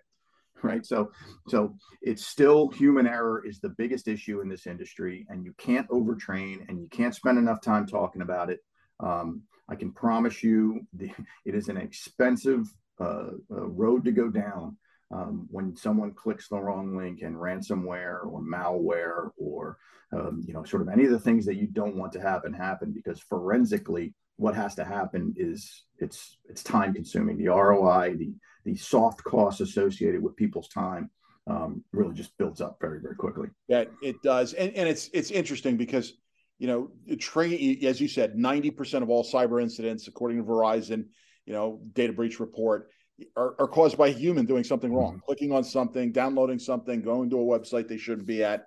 Right? 0.63 0.85
So 0.85 1.11
so 1.47 1.75
it's 2.01 2.25
still 2.25 2.69
human 2.69 3.07
error 3.07 3.43
is 3.45 3.59
the 3.59 3.69
biggest 3.69 4.07
issue 4.07 4.41
in 4.41 4.49
this 4.49 4.67
industry 4.67 5.25
and 5.29 5.43
you 5.43 5.53
can't 5.57 5.89
overtrain 5.89 6.67
and 6.67 6.79
you 6.81 6.87
can't 6.89 7.15
spend 7.15 7.37
enough 7.37 7.61
time 7.61 7.85
talking 7.85 8.21
about 8.21 8.49
it. 8.49 8.59
Um, 8.99 9.43
i 9.69 9.75
can 9.75 9.91
promise 9.93 10.43
you 10.43 10.81
the, 10.93 11.09
it 11.45 11.55
is 11.55 11.69
an 11.69 11.77
expensive 11.77 12.65
uh, 12.99 13.29
uh, 13.49 13.67
road 13.67 14.03
to 14.03 14.11
go 14.11 14.27
down 14.29 14.75
um, 15.11 15.47
when 15.49 15.75
someone 15.75 16.11
clicks 16.11 16.49
the 16.49 16.59
wrong 16.59 16.97
link 16.97 17.21
and 17.21 17.35
ransomware 17.35 18.25
or 18.25 18.41
malware 18.41 19.29
or 19.37 19.77
um, 20.11 20.43
you 20.45 20.53
know 20.53 20.63
sort 20.63 20.81
of 20.81 20.89
any 20.89 21.05
of 21.05 21.11
the 21.11 21.19
things 21.19 21.45
that 21.45 21.55
you 21.55 21.67
don't 21.67 21.95
want 21.95 22.11
to 22.11 22.19
happen 22.19 22.51
happen 22.51 22.91
because 22.91 23.19
forensically 23.21 24.13
what 24.39 24.55
has 24.55 24.73
to 24.75 24.85
happen 24.85 25.33
is 25.37 25.83
it's 25.97 26.37
it's 26.47 26.63
time 26.63 26.93
consuming. 26.93 27.37
The 27.37 27.49
roi 27.49 28.15
the 28.17 28.33
the 28.69 28.77
soft 28.77 29.23
costs 29.23 29.61
associated 29.61 30.21
with 30.21 30.35
people's 30.35 30.67
time 30.67 31.09
um, 31.47 31.83
really 31.91 32.13
just 32.13 32.37
builds 32.37 32.61
up 32.61 32.77
very 32.79 32.99
very 33.01 33.15
quickly. 33.15 33.47
Yeah 33.67 33.85
it 34.01 34.21
does. 34.21 34.53
And, 34.53 34.73
and 34.75 34.87
it's 34.87 35.09
it's 35.13 35.31
interesting 35.31 35.77
because 35.77 36.13
you 36.59 36.67
know 36.67 36.91
train 37.17 37.83
as 37.85 37.99
you 37.99 38.07
said 38.07 38.35
90% 38.35 39.01
of 39.01 39.09
all 39.09 39.23
cyber 39.23 39.61
incidents 39.61 40.07
according 40.07 40.37
to 40.37 40.43
verizon 40.43 41.05
you 41.45 41.53
know 41.53 41.79
data 41.93 42.13
breach 42.13 42.39
report 42.39 42.89
are, 43.35 43.55
are 43.59 43.67
caused 43.67 43.97
by 43.97 44.09
a 44.09 44.11
human 44.11 44.45
doing 44.45 44.63
something 44.63 44.93
wrong 44.93 45.13
mm-hmm. 45.13 45.25
clicking 45.25 45.51
on 45.51 45.63
something 45.63 46.11
downloading 46.11 46.59
something 46.59 47.01
going 47.01 47.29
to 47.29 47.37
a 47.37 47.59
website 47.59 47.87
they 47.87 47.97
shouldn't 47.97 48.27
be 48.27 48.43
at. 48.43 48.65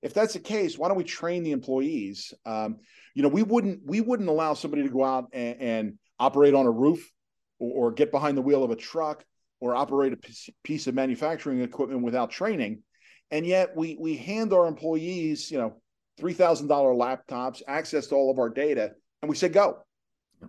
If 0.00 0.14
that's 0.14 0.34
the 0.34 0.40
case 0.40 0.78
why 0.78 0.88
don't 0.88 0.96
we 0.96 1.04
train 1.04 1.42
the 1.42 1.52
employees? 1.52 2.32
Um, 2.46 2.78
you 3.14 3.22
know 3.22 3.28
we 3.28 3.42
wouldn't 3.42 3.80
we 3.84 4.00
wouldn't 4.00 4.28
allow 4.28 4.54
somebody 4.54 4.84
to 4.84 4.88
go 4.88 5.04
out 5.04 5.26
and, 5.32 5.60
and 5.60 5.98
operate 6.18 6.54
on 6.54 6.66
a 6.66 6.70
roof 6.70 7.12
or, 7.58 7.88
or 7.88 7.92
get 7.92 8.10
behind 8.10 8.36
the 8.36 8.42
wheel 8.42 8.64
of 8.64 8.70
a 8.70 8.76
truck 8.76 9.24
or 9.60 9.74
operate 9.74 10.12
a 10.12 10.52
piece 10.62 10.86
of 10.86 10.94
manufacturing 10.94 11.60
equipment 11.60 12.02
without 12.02 12.30
training. 12.30 12.82
And 13.30 13.44
yet 13.44 13.76
we 13.76 13.96
we 13.98 14.16
hand 14.16 14.52
our 14.52 14.66
employees, 14.66 15.50
you 15.50 15.58
know, 15.58 15.80
three 16.18 16.32
thousand 16.32 16.68
dollar 16.68 16.94
laptops, 16.94 17.62
access 17.66 18.06
to 18.08 18.14
all 18.14 18.30
of 18.30 18.38
our 18.38 18.48
data, 18.48 18.92
and 19.20 19.28
we 19.28 19.36
say 19.36 19.48
go. 19.48 19.78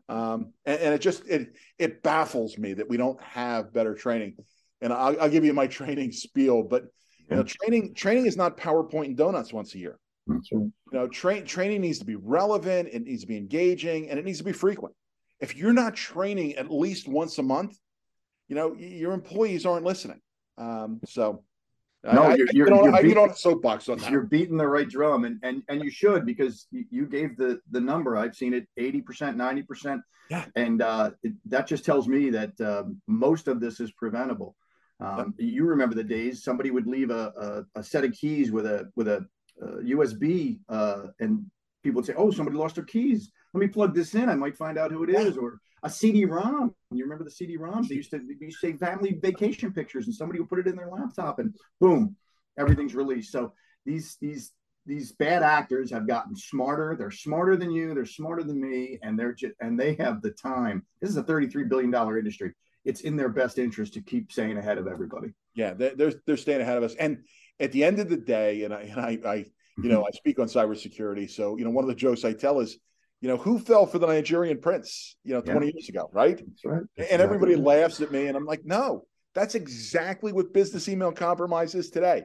Um, 0.07 0.53
and, 0.65 0.79
and, 0.79 0.93
it 0.93 1.01
just 1.01 1.27
it 1.27 1.55
it 1.79 2.03
baffles 2.03 2.57
me 2.57 2.73
that 2.73 2.87
we 2.87 2.95
don't 2.95 3.21
have 3.21 3.73
better 3.73 3.95
training. 3.95 4.35
And 4.81 4.93
I'll, 4.93 5.19
I'll 5.19 5.29
give 5.29 5.43
you 5.43 5.53
my 5.53 5.67
training 5.79 6.11
spiel, 6.11 6.63
but 6.63 6.83
you 7.29 7.35
know, 7.35 7.43
training 7.43 7.95
training 7.95 8.27
is 8.27 8.37
not 8.37 8.57
PowerPoint 8.57 9.05
and 9.05 9.17
donuts 9.17 9.51
once 9.51 9.75
a 9.75 9.79
year. 9.79 9.99
Right. 10.25 10.39
You 10.51 10.71
know, 10.93 11.07
train 11.07 11.43
training 11.43 11.81
needs 11.81 11.99
to 11.99 12.05
be 12.05 12.15
relevant, 12.15 12.89
it 12.93 13.03
needs 13.03 13.21
to 13.21 13.27
be 13.27 13.37
engaging, 13.37 14.09
and 14.09 14.19
it 14.19 14.25
needs 14.25 14.37
to 14.37 14.43
be 14.43 14.51
frequent 14.53 14.93
if 15.39 15.55
you're 15.55 15.73
not 15.73 15.95
training 15.95 16.55
at 16.55 16.71
least 16.71 17.07
once 17.07 17.37
a 17.37 17.43
month, 17.43 17.77
you 18.47 18.55
know, 18.55 18.75
your 18.75 19.13
employees 19.13 19.65
aren't 19.65 19.85
listening. 19.85 20.21
Um, 20.57 20.99
so 21.05 21.43
no, 22.03 22.23
I, 22.23 22.35
you're, 22.35 22.47
I, 22.47 22.51
you're, 22.53 22.67
you're 22.67 22.95
I 22.95 23.01
get 23.01 23.17
on 23.17 23.29
a 23.29 23.35
soapbox 23.35 23.89
on 23.89 23.97
that. 23.99 24.11
You're 24.11 24.23
beating 24.23 24.57
the 24.57 24.67
right 24.67 24.87
drum, 24.87 25.25
and 25.25 25.39
and 25.43 25.63
and 25.67 25.83
you 25.83 25.91
should 25.91 26.25
because 26.25 26.67
you 26.71 27.05
gave 27.05 27.35
the 27.35 27.59
the 27.71 27.81
number. 27.81 28.17
I've 28.17 28.35
seen 28.35 28.53
it 28.53 28.67
eighty 28.77 29.01
percent, 29.01 29.35
ninety 29.35 29.63
percent. 29.63 30.01
Yeah, 30.29 30.45
and 30.55 30.81
uh, 30.81 31.11
it, 31.23 31.33
that 31.45 31.67
just 31.67 31.83
tells 31.83 32.07
me 32.07 32.29
that 32.29 32.59
um, 32.61 33.01
most 33.07 33.47
of 33.47 33.59
this 33.59 33.79
is 33.79 33.91
preventable. 33.91 34.55
Um, 35.01 35.33
You 35.37 35.65
remember 35.65 35.95
the 35.95 36.03
days 36.03 36.43
somebody 36.43 36.71
would 36.71 36.87
leave 36.87 37.09
a, 37.09 37.65
a, 37.75 37.79
a, 37.79 37.83
set 37.83 38.03
of 38.03 38.11
keys 38.11 38.51
with 38.51 38.65
a 38.65 38.91
with 38.95 39.07
a, 39.07 39.25
a 39.61 39.67
USB, 39.77 40.59
uh, 40.69 41.07
and 41.19 41.45
people 41.83 41.99
would 41.99 42.05
say, 42.05 42.13
"Oh, 42.15 42.31
somebody 42.31 42.57
lost 42.57 42.75
their 42.75 42.85
keys." 42.85 43.31
Let 43.53 43.61
me 43.61 43.67
plug 43.67 43.95
this 43.95 44.15
in. 44.15 44.29
I 44.29 44.35
might 44.35 44.57
find 44.57 44.77
out 44.77 44.91
who 44.91 45.03
it 45.03 45.09
is. 45.09 45.37
Or 45.37 45.59
a 45.83 45.89
CD-ROM. 45.89 46.73
You 46.91 47.03
remember 47.03 47.23
the 47.23 47.31
CD-ROMs? 47.31 47.87
They 47.87 47.95
used 47.95 48.11
to 48.11 48.19
they 48.19 48.45
used 48.45 48.59
to 48.61 48.67
say 48.67 48.77
family 48.77 49.17
vacation 49.21 49.71
pictures, 49.71 50.05
and 50.05 50.15
somebody 50.15 50.39
would 50.39 50.49
put 50.49 50.59
it 50.59 50.67
in 50.67 50.75
their 50.75 50.89
laptop, 50.89 51.39
and 51.39 51.55
boom, 51.79 52.15
everything's 52.57 52.95
released. 52.95 53.31
So 53.31 53.53
these 53.85 54.17
these 54.21 54.51
these 54.85 55.11
bad 55.11 55.43
actors 55.43 55.91
have 55.91 56.07
gotten 56.07 56.35
smarter. 56.35 56.95
They're 56.97 57.11
smarter 57.11 57.55
than 57.55 57.71
you. 57.71 57.93
They're 57.93 58.05
smarter 58.05 58.43
than 58.43 58.59
me, 58.59 58.99
and 59.03 59.17
they're 59.17 59.33
just 59.33 59.53
and 59.61 59.79
they 59.79 59.95
have 59.95 60.21
the 60.21 60.31
time. 60.31 60.85
This 61.01 61.09
is 61.09 61.17
a 61.17 61.23
thirty-three 61.23 61.65
billion 61.65 61.91
dollar 61.91 62.17
industry. 62.17 62.53
It's 62.85 63.01
in 63.01 63.15
their 63.15 63.29
best 63.29 63.57
interest 63.57 63.93
to 63.93 64.01
keep 64.01 64.31
staying 64.31 64.57
ahead 64.57 64.77
of 64.77 64.87
everybody. 64.87 65.29
Yeah, 65.53 65.73
they're 65.73 66.13
they're 66.25 66.37
staying 66.37 66.61
ahead 66.61 66.77
of 66.77 66.83
us. 66.83 66.95
And 66.95 67.23
at 67.59 67.71
the 67.71 67.83
end 67.83 67.99
of 67.99 68.09
the 68.09 68.17
day, 68.17 68.63
and 68.63 68.73
I 68.73 68.81
and 68.81 68.99
I, 68.99 69.19
I 69.25 69.45
you 69.81 69.89
know, 69.89 70.05
I 70.05 70.11
speak 70.11 70.39
on 70.39 70.47
cybersecurity. 70.47 71.29
So 71.29 71.57
you 71.57 71.63
know, 71.63 71.71
one 71.71 71.83
of 71.83 71.89
the 71.89 71.95
jokes 71.95 72.25
I 72.25 72.33
tell 72.33 72.59
is 72.59 72.77
you 73.21 73.27
know, 73.27 73.37
who 73.37 73.59
fell 73.59 73.85
for 73.85 73.99
the 73.99 74.07
Nigerian 74.07 74.59
prince, 74.59 75.15
you 75.23 75.33
know, 75.33 75.41
20 75.41 75.65
yeah. 75.65 75.71
years 75.73 75.89
ago, 75.89 76.09
right? 76.13 76.37
That's 76.37 76.65
right. 76.65 76.83
That's 76.95 77.11
and 77.11 77.21
everybody 77.21 77.55
right. 77.55 77.81
laughs 77.81 77.99
at 78.01 78.11
me. 78.11 78.27
And 78.27 78.37
I'm 78.37 78.45
like, 78.45 78.65
no, 78.65 79.05
that's 79.35 79.55
exactly 79.55 80.31
what 80.31 80.53
business 80.53 80.87
email 80.87 81.11
compromise 81.11 81.75
is 81.75 81.89
today. 81.89 82.23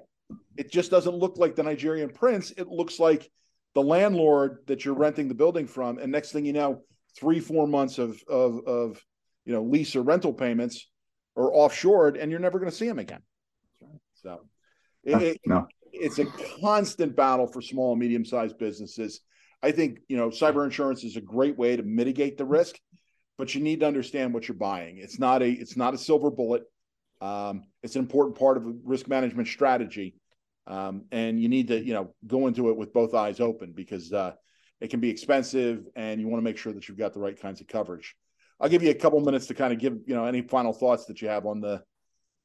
It 0.56 0.70
just 0.70 0.90
doesn't 0.90 1.14
look 1.14 1.36
like 1.36 1.56
the 1.56 1.62
Nigerian 1.62 2.10
prince. 2.10 2.52
It 2.52 2.68
looks 2.68 2.98
like 2.98 3.30
the 3.74 3.82
landlord 3.82 4.58
that 4.66 4.84
you're 4.84 4.94
renting 4.94 5.28
the 5.28 5.34
building 5.34 5.66
from. 5.66 5.98
And 5.98 6.12
next 6.12 6.32
thing 6.32 6.46
you 6.46 6.52
know, 6.52 6.82
three, 7.16 7.40
four 7.40 7.66
months 7.66 7.98
of 7.98 8.22
of 8.28 8.60
of 8.66 9.04
you 9.44 9.52
know 9.52 9.62
lease 9.62 9.96
or 9.96 10.02
rental 10.02 10.32
payments 10.32 10.88
are 11.36 11.50
offshored 11.50 12.20
and 12.20 12.30
you're 12.30 12.40
never 12.40 12.58
going 12.58 12.70
to 12.70 12.76
see 12.76 12.86
them 12.86 13.00
again. 13.00 13.22
So 14.14 14.40
it, 15.02 15.40
no. 15.44 15.66
it's 15.92 16.18
a 16.18 16.24
constant 16.60 17.14
battle 17.14 17.46
for 17.46 17.60
small 17.60 17.92
and 17.92 18.00
medium 18.00 18.24
sized 18.24 18.56
businesses 18.58 19.20
I 19.64 19.72
think 19.72 20.00
you 20.08 20.16
know 20.18 20.28
cyber 20.28 20.62
insurance 20.64 21.04
is 21.04 21.16
a 21.16 21.22
great 21.22 21.56
way 21.56 21.74
to 21.74 21.82
mitigate 21.82 22.36
the 22.36 22.44
risk, 22.44 22.78
but 23.38 23.54
you 23.54 23.62
need 23.62 23.80
to 23.80 23.86
understand 23.86 24.34
what 24.34 24.46
you're 24.46 24.56
buying. 24.56 24.98
It's 24.98 25.18
not 25.18 25.42
a 25.42 25.50
it's 25.50 25.76
not 25.76 25.94
a 25.94 25.98
silver 25.98 26.30
bullet. 26.30 26.64
Um, 27.22 27.62
it's 27.82 27.96
an 27.96 28.02
important 28.02 28.38
part 28.38 28.58
of 28.58 28.66
a 28.66 28.74
risk 28.84 29.08
management 29.08 29.48
strategy, 29.48 30.16
um, 30.66 31.06
and 31.10 31.40
you 31.40 31.48
need 31.48 31.68
to 31.68 31.82
you 31.82 31.94
know 31.94 32.14
go 32.26 32.46
into 32.46 32.68
it 32.68 32.76
with 32.76 32.92
both 32.92 33.14
eyes 33.14 33.40
open 33.40 33.72
because 33.72 34.12
uh, 34.12 34.32
it 34.82 34.90
can 34.90 35.00
be 35.00 35.08
expensive, 35.08 35.86
and 35.96 36.20
you 36.20 36.28
want 36.28 36.42
to 36.42 36.44
make 36.44 36.58
sure 36.58 36.74
that 36.74 36.86
you've 36.86 36.98
got 36.98 37.14
the 37.14 37.20
right 37.20 37.40
kinds 37.40 37.62
of 37.62 37.66
coverage. 37.66 38.14
I'll 38.60 38.68
give 38.68 38.82
you 38.82 38.90
a 38.90 38.94
couple 38.94 39.18
minutes 39.20 39.46
to 39.46 39.54
kind 39.54 39.72
of 39.72 39.78
give 39.78 39.94
you 40.06 40.14
know 40.14 40.26
any 40.26 40.42
final 40.42 40.74
thoughts 40.74 41.06
that 41.06 41.22
you 41.22 41.28
have 41.28 41.46
on 41.46 41.62
the 41.62 41.82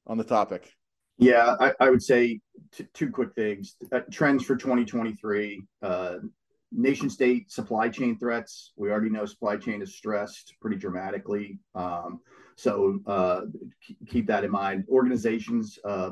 on 0.07 0.17
the 0.17 0.23
topic. 0.23 0.71
Yeah, 1.17 1.57
I, 1.59 1.73
I 1.81 1.89
would 1.89 2.01
say 2.01 2.39
t- 2.71 2.87
two 2.93 3.11
quick 3.11 3.33
things. 3.35 3.75
Uh, 3.91 3.99
trends 4.09 4.45
for 4.45 4.55
2023. 4.55 5.61
Uh, 5.81 6.15
nation 6.71 7.09
state 7.09 7.51
supply 7.51 7.89
chain 7.89 8.17
threats. 8.17 8.73
We 8.75 8.91
already 8.91 9.09
know 9.09 9.25
supply 9.25 9.57
chain 9.57 9.81
is 9.81 9.95
stressed 9.95 10.53
pretty 10.61 10.77
dramatically. 10.77 11.59
Um, 11.75 12.19
so 12.55 12.99
uh, 13.07 13.41
keep 14.07 14.27
that 14.27 14.43
in 14.43 14.51
mind. 14.51 14.85
Organizations 14.89 15.79
uh, 15.85 16.11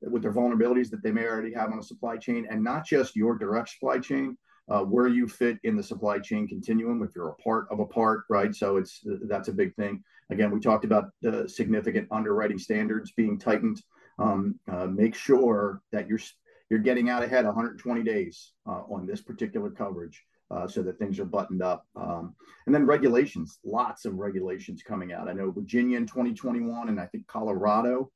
with 0.00 0.22
their 0.22 0.32
vulnerabilities 0.32 0.90
that 0.90 1.02
they 1.02 1.10
may 1.10 1.26
already 1.26 1.52
have 1.54 1.72
on 1.72 1.78
a 1.78 1.82
supply 1.82 2.16
chain, 2.16 2.46
and 2.50 2.62
not 2.62 2.86
just 2.86 3.16
your 3.16 3.36
direct 3.36 3.70
supply 3.70 3.98
chain, 3.98 4.36
uh, 4.68 4.80
where 4.82 5.08
you 5.08 5.26
fit 5.26 5.58
in 5.64 5.76
the 5.76 5.82
supply 5.82 6.18
chain 6.18 6.46
continuum. 6.46 7.02
If 7.02 7.10
you're 7.16 7.30
a 7.30 7.42
part 7.42 7.66
of 7.70 7.80
a 7.80 7.86
part, 7.86 8.24
right? 8.30 8.54
So 8.54 8.76
it's 8.76 9.00
that's 9.04 9.48
a 9.48 9.52
big 9.52 9.74
thing. 9.74 10.02
Again, 10.30 10.50
we 10.50 10.60
talked 10.60 10.84
about 10.84 11.10
the 11.22 11.48
significant 11.48 12.06
underwriting 12.10 12.58
standards 12.58 13.12
being 13.12 13.38
tightened. 13.38 13.82
Um, 14.18 14.58
uh, 14.70 14.86
make 14.86 15.14
sure 15.14 15.80
that 15.92 16.08
you're 16.08 16.20
you're 16.70 16.78
getting 16.80 17.08
out 17.08 17.22
ahead 17.22 17.44
120 17.44 18.02
days 18.02 18.52
uh, 18.66 18.82
on 18.90 19.06
this 19.06 19.20
particular 19.20 19.70
coverage 19.70 20.22
uh, 20.50 20.66
so 20.66 20.82
that 20.82 20.98
things 20.98 21.18
are 21.18 21.24
buttoned 21.24 21.62
up. 21.62 21.86
Um, 21.96 22.34
and 22.66 22.74
then 22.74 22.86
regulations, 22.86 23.58
lots 23.64 24.04
of 24.04 24.14
regulations 24.14 24.82
coming 24.82 25.12
out. 25.12 25.28
I 25.28 25.32
know 25.32 25.50
Virginia 25.50 25.96
in 25.96 26.06
2021 26.06 26.88
and 26.88 27.00
I 27.00 27.06
think 27.06 27.26
Colorado 27.26 28.10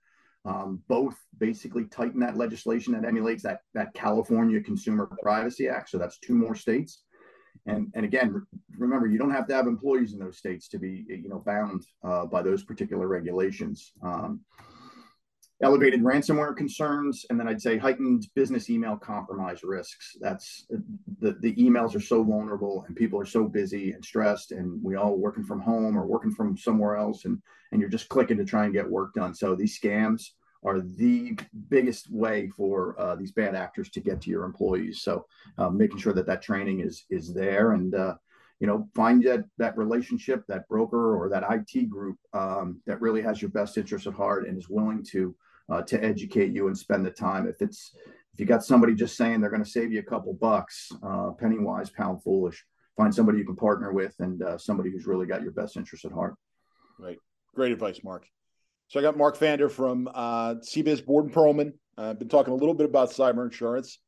um, 0.44 0.82
both 0.88 1.14
basically 1.38 1.84
tighten 1.84 2.20
that 2.20 2.36
legislation 2.36 2.94
that 2.94 3.04
emulates 3.04 3.42
that, 3.44 3.60
that 3.74 3.94
California 3.94 4.60
Consumer 4.60 5.08
Privacy 5.22 5.68
Act. 5.68 5.90
So 5.90 5.98
that's 5.98 6.18
two 6.18 6.34
more 6.34 6.54
states. 6.54 7.02
And, 7.66 7.92
and 7.94 8.04
again, 8.04 8.44
remember, 8.76 9.06
you 9.06 9.18
don't 9.18 9.30
have 9.30 9.46
to 9.46 9.54
have 9.54 9.66
employees 9.66 10.14
in 10.14 10.18
those 10.18 10.38
states 10.38 10.68
to 10.68 10.78
be, 10.78 11.04
you 11.08 11.28
know, 11.28 11.42
bound 11.46 11.86
uh, 12.02 12.26
by 12.26 12.42
those 12.42 12.64
particular 12.64 13.06
regulations. 13.06 13.92
Um, 14.02 14.40
elevated 15.62 16.02
ransomware 16.02 16.56
concerns, 16.56 17.24
and 17.30 17.38
then 17.38 17.46
I'd 17.46 17.62
say 17.62 17.78
heightened 17.78 18.26
business 18.34 18.68
email 18.68 18.96
compromise 18.96 19.62
risks. 19.62 20.16
That's 20.20 20.66
the, 21.20 21.32
the 21.40 21.54
emails 21.54 21.94
are 21.94 22.00
so 22.00 22.24
vulnerable 22.24 22.84
and 22.86 22.96
people 22.96 23.20
are 23.20 23.26
so 23.26 23.44
busy 23.44 23.92
and 23.92 24.04
stressed, 24.04 24.50
and 24.50 24.82
we 24.82 24.96
all 24.96 25.16
working 25.16 25.44
from 25.44 25.60
home 25.60 25.96
or 25.96 26.04
working 26.04 26.32
from 26.32 26.56
somewhere 26.56 26.96
else, 26.96 27.24
and, 27.24 27.40
and 27.70 27.80
you're 27.80 27.90
just 27.90 28.08
clicking 28.08 28.36
to 28.38 28.44
try 28.44 28.64
and 28.64 28.74
get 28.74 28.90
work 28.90 29.14
done. 29.14 29.34
So 29.34 29.54
these 29.54 29.78
scams 29.78 30.30
are 30.64 30.80
the 30.80 31.36
biggest 31.68 32.10
way 32.10 32.48
for 32.56 32.98
uh, 33.00 33.16
these 33.16 33.32
bad 33.32 33.54
actors 33.54 33.88
to 33.90 34.00
get 34.00 34.20
to 34.22 34.30
your 34.30 34.44
employees. 34.44 35.02
So 35.02 35.26
uh, 35.58 35.70
making 35.70 35.98
sure 35.98 36.12
that 36.12 36.26
that 36.26 36.42
training 36.42 36.80
is 36.80 37.04
is 37.10 37.32
there 37.32 37.72
and 37.72 37.94
uh, 37.94 38.14
you 38.60 38.66
know 38.66 38.88
find 38.94 39.22
that 39.24 39.44
that 39.58 39.76
relationship, 39.76 40.44
that 40.48 40.68
broker 40.68 41.16
or 41.16 41.28
that 41.28 41.44
IT 41.50 41.88
group 41.88 42.16
um, 42.32 42.80
that 42.86 43.00
really 43.00 43.22
has 43.22 43.40
your 43.42 43.50
best 43.50 43.76
interest 43.78 44.06
at 44.06 44.14
heart 44.14 44.46
and 44.46 44.58
is 44.58 44.68
willing 44.68 45.04
to 45.10 45.34
uh, 45.70 45.82
to 45.82 46.02
educate 46.02 46.52
you 46.52 46.66
and 46.66 46.76
spend 46.76 47.04
the 47.04 47.10
time. 47.10 47.46
If 47.46 47.60
it's 47.60 47.94
if 48.32 48.40
you 48.40 48.46
got 48.46 48.64
somebody 48.64 48.94
just 48.94 49.16
saying 49.16 49.40
they're 49.40 49.50
going 49.50 49.64
to 49.64 49.68
save 49.68 49.92
you 49.92 50.00
a 50.00 50.04
couple 50.04 50.32
bucks, 50.34 50.90
uh, 51.02 51.30
penny 51.38 51.58
wise, 51.58 51.90
pound 51.90 52.22
foolish. 52.22 52.64
Find 52.96 53.14
somebody 53.14 53.38
you 53.38 53.44
can 53.44 53.56
partner 53.56 53.92
with 53.92 54.14
and 54.18 54.42
uh, 54.42 54.58
somebody 54.58 54.90
who's 54.90 55.06
really 55.06 55.26
got 55.26 55.42
your 55.42 55.52
best 55.52 55.76
interest 55.76 56.04
at 56.04 56.12
heart. 56.12 56.34
Right. 56.98 57.18
Great 57.54 57.72
advice, 57.72 58.00
Mark. 58.04 58.26
So 58.88 59.00
I 59.00 59.02
got 59.02 59.16
Mark 59.16 59.38
Phander 59.38 59.70
from 59.70 60.08
uh, 60.12 60.56
CBIZ 60.56 61.06
Borden 61.06 61.32
Perlman. 61.32 61.72
Uh, 61.96 62.10
I've 62.10 62.18
been 62.18 62.28
talking 62.28 62.52
a 62.52 62.56
little 62.56 62.74
bit 62.74 62.86
about 62.86 63.10
cyber 63.10 63.44
insurance. 63.44 63.98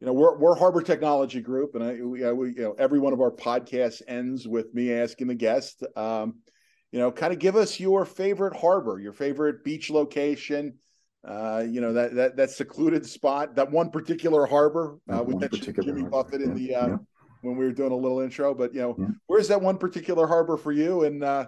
You 0.00 0.08
know, 0.08 0.12
we're 0.12 0.36
we're 0.36 0.56
Harbor 0.56 0.82
Technology 0.82 1.40
Group, 1.40 1.76
and 1.76 1.84
I 1.84 1.94
we, 2.02 2.32
we 2.32 2.48
you 2.50 2.62
know 2.62 2.74
every 2.78 2.98
one 2.98 3.12
of 3.12 3.20
our 3.20 3.30
podcasts 3.30 4.02
ends 4.06 4.46
with 4.46 4.74
me 4.74 4.92
asking 4.92 5.28
the 5.28 5.34
guest, 5.34 5.84
um, 5.96 6.40
you 6.90 6.98
know, 6.98 7.10
kind 7.10 7.32
of 7.32 7.38
give 7.38 7.56
us 7.56 7.80
your 7.80 8.04
favorite 8.04 8.56
harbor, 8.56 8.98
your 9.00 9.12
favorite 9.12 9.64
beach 9.64 9.90
location, 9.90 10.74
uh, 11.26 11.64
you 11.66 11.80
know 11.80 11.92
that 11.92 12.14
that 12.14 12.36
that 12.36 12.50
secluded 12.50 13.06
spot, 13.06 13.54
that 13.56 13.70
one 13.70 13.90
particular 13.90 14.46
harbor. 14.46 14.98
Uh, 15.10 15.22
we 15.22 15.34
mentioned 15.34 15.74
Jimmy 15.82 16.02
harbor. 16.02 16.10
Buffett 16.10 16.42
in 16.42 16.50
yeah, 16.50 16.54
the 16.54 16.74
uh, 16.74 16.88
yeah. 16.88 16.96
when 17.40 17.56
we 17.56 17.64
were 17.64 17.72
doing 17.72 17.92
a 17.92 17.96
little 17.96 18.20
intro, 18.20 18.54
but 18.54 18.74
you 18.74 18.80
know, 18.80 18.96
yeah. 18.98 19.06
where's 19.26 19.48
that 19.48 19.60
one 19.60 19.78
particular 19.78 20.26
harbor 20.26 20.56
for 20.56 20.72
you? 20.72 21.04
And 21.04 21.24
uh, 21.24 21.46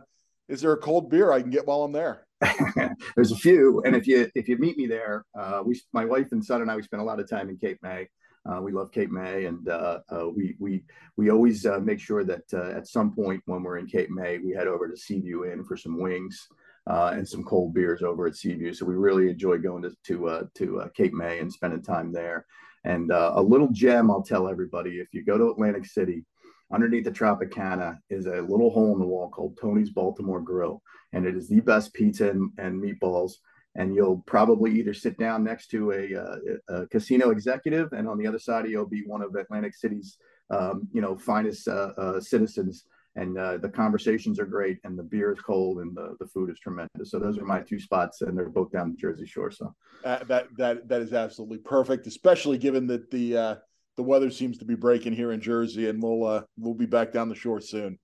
is 0.48 0.62
there 0.62 0.72
a 0.72 0.78
cold 0.78 1.10
beer 1.10 1.30
I 1.30 1.42
can 1.42 1.50
get 1.50 1.66
while 1.66 1.82
I'm 1.82 1.92
there? 1.92 2.26
There's 3.16 3.32
a 3.32 3.36
few, 3.36 3.82
and 3.84 3.94
if 3.94 4.06
you 4.06 4.30
if 4.34 4.48
you 4.48 4.56
meet 4.56 4.78
me 4.78 4.86
there, 4.86 5.24
uh, 5.38 5.62
we 5.64 5.80
my 5.92 6.04
wife 6.04 6.32
and 6.32 6.44
son 6.44 6.62
and 6.62 6.70
I 6.70 6.76
we 6.76 6.82
spend 6.82 7.02
a 7.02 7.06
lot 7.06 7.20
of 7.20 7.28
time 7.28 7.50
in 7.50 7.58
Cape 7.58 7.78
May. 7.82 8.08
Uh, 8.46 8.60
we 8.62 8.72
love 8.72 8.92
Cape 8.92 9.10
May, 9.10 9.46
and 9.46 9.68
uh, 9.68 9.98
uh, 10.10 10.28
we 10.28 10.56
we 10.58 10.84
we 11.16 11.30
always 11.30 11.66
uh, 11.66 11.80
make 11.80 12.00
sure 12.00 12.24
that 12.24 12.44
uh, 12.54 12.70
at 12.70 12.86
some 12.86 13.14
point 13.14 13.42
when 13.44 13.62
we're 13.62 13.78
in 13.78 13.86
Cape 13.86 14.10
May, 14.10 14.38
we 14.38 14.52
head 14.52 14.68
over 14.68 14.88
to 14.88 14.96
Seaview 14.96 15.44
Inn 15.44 15.64
for 15.64 15.76
some 15.76 16.00
wings 16.00 16.48
uh, 16.86 17.12
and 17.14 17.28
some 17.28 17.42
cold 17.42 17.74
beers 17.74 18.02
over 18.02 18.26
at 18.26 18.36
Seaview. 18.36 18.72
So 18.72 18.86
we 18.86 18.94
really 18.94 19.28
enjoy 19.28 19.58
going 19.58 19.82
to 19.82 19.92
to 20.04 20.28
uh, 20.28 20.42
to 20.54 20.80
uh, 20.82 20.88
Cape 20.90 21.12
May 21.12 21.40
and 21.40 21.52
spending 21.52 21.82
time 21.82 22.12
there. 22.12 22.46
And 22.84 23.10
uh, 23.10 23.32
a 23.34 23.42
little 23.42 23.68
gem 23.72 24.10
I'll 24.10 24.22
tell 24.22 24.48
everybody: 24.48 24.98
if 24.98 25.08
you 25.12 25.24
go 25.24 25.36
to 25.36 25.50
Atlantic 25.50 25.86
City, 25.86 26.24
underneath 26.72 27.04
the 27.04 27.10
Tropicana 27.10 27.98
is 28.10 28.26
a 28.26 28.42
little 28.42 28.70
hole 28.70 28.92
in 28.92 29.00
the 29.00 29.06
wall 29.06 29.28
called 29.28 29.58
Tony's 29.60 29.90
Baltimore 29.90 30.40
Grill, 30.40 30.80
and 31.12 31.26
it 31.26 31.36
is 31.36 31.48
the 31.48 31.60
best 31.60 31.92
pizza 31.92 32.30
and, 32.30 32.50
and 32.58 32.82
meatballs. 32.82 33.32
And 33.74 33.94
you'll 33.94 34.22
probably 34.26 34.72
either 34.78 34.94
sit 34.94 35.18
down 35.18 35.44
next 35.44 35.66
to 35.72 35.92
a, 35.92 36.18
uh, 36.18 36.36
a, 36.74 36.86
casino 36.86 37.28
executive, 37.28 37.92
and 37.92 38.08
on 38.08 38.16
the 38.16 38.26
other 38.26 38.38
side, 38.38 38.66
you'll 38.66 38.86
be 38.86 39.02
one 39.04 39.20
of 39.20 39.34
Atlantic 39.34 39.74
City's, 39.74 40.16
um, 40.48 40.88
you 40.92 41.02
know, 41.02 41.14
finest 41.14 41.68
uh, 41.68 42.18
citizens 42.18 42.86
and 43.16 43.38
uh, 43.38 43.56
the 43.56 43.68
conversations 43.68 44.38
are 44.38 44.46
great 44.46 44.78
and 44.84 44.98
the 44.98 45.02
beer 45.02 45.32
is 45.32 45.40
cold 45.40 45.78
and 45.78 45.96
the, 45.96 46.14
the 46.20 46.26
food 46.26 46.50
is 46.50 46.58
tremendous. 46.58 47.10
So 47.10 47.18
those 47.18 47.38
are 47.38 47.44
my 47.44 47.60
two 47.60 47.80
spots 47.80 48.20
and 48.20 48.36
they're 48.36 48.48
both 48.48 48.70
down 48.70 48.90
the 48.90 48.96
jersey 48.96 49.26
shore 49.26 49.50
so. 49.50 49.74
Uh, 50.04 50.22
that 50.24 50.46
that 50.56 50.86
that 50.88 51.00
is 51.00 51.12
absolutely 51.12 51.58
perfect 51.58 52.06
especially 52.06 52.58
given 52.58 52.86
that 52.86 53.10
the 53.10 53.36
uh, 53.36 53.54
the 53.96 54.02
weather 54.02 54.30
seems 54.30 54.58
to 54.58 54.64
be 54.64 54.74
breaking 54.74 55.14
here 55.14 55.32
in 55.32 55.40
jersey 55.40 55.88
and 55.88 56.02
we'll 56.02 56.24
uh, 56.24 56.42
we'll 56.58 56.74
be 56.74 56.86
back 56.86 57.12
down 57.12 57.28
the 57.28 57.34
shore 57.34 57.60
soon. 57.60 57.98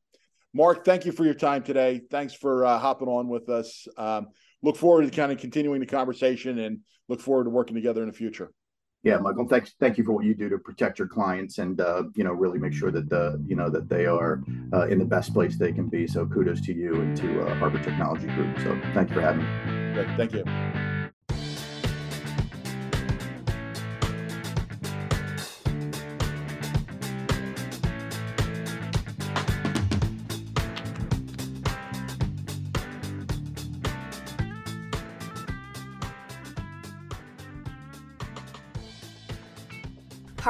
Mark 0.55 0.85
thank 0.85 1.05
you 1.05 1.13
for 1.13 1.25
your 1.25 1.35
time 1.35 1.63
today. 1.63 2.01
Thanks 2.11 2.35
for 2.35 2.65
uh, 2.65 2.79
hopping 2.79 3.09
on 3.09 3.29
with 3.29 3.49
us. 3.49 3.87
Um, 3.97 4.29
look 4.63 4.77
forward 4.77 5.03
to 5.03 5.15
kind 5.15 5.31
of 5.31 5.39
continuing 5.39 5.81
the 5.81 5.87
conversation 5.87 6.59
and 6.59 6.81
look 7.09 7.21
forward 7.21 7.45
to 7.45 7.51
working 7.51 7.75
together 7.75 8.03
in 8.03 8.09
the 8.09 8.15
future 8.15 8.51
yeah, 9.03 9.19
Michael, 9.19 9.49
thanks. 9.49 9.75
Thank 9.81 9.99
you 9.99 10.05
for 10.05 10.13
what 10.13 10.25
you 10.25 10.35
do 10.35 10.49
to 10.49 10.59
protect 10.59 10.99
your 10.99 11.09
clients 11.09 11.59
and 11.59 11.81
uh, 11.81 12.05
you 12.15 12.23
know 12.23 12.33
really 12.33 12.59
make 12.59 12.73
sure 12.73 12.93
that 12.93 13.09
the 13.09 13.43
you 13.47 13.57
know 13.57 13.69
that 13.69 13.89
they 13.89 14.07
are 14.07 14.43
uh, 14.73 14.87
in 14.87 14.99
the 14.99 15.05
best 15.05 15.33
place 15.33 15.57
they 15.57 15.73
can 15.73 15.89
be. 15.89 16.07
So 16.07 16.25
kudos 16.27 16.61
to 16.63 16.73
you 16.73 16.95
and 16.95 17.17
to 17.17 17.47
uh, 17.47 17.55
Harbor 17.57 17.83
Technology 17.83 18.29
Group. 18.29 18.59
So 18.61 18.81
thank 18.95 19.09
you 19.09 19.17
for 19.17 19.23
having 19.23 19.43
me. 19.43 19.95
Great. 19.95 20.17
Thank 20.17 20.33
you. 20.35 20.92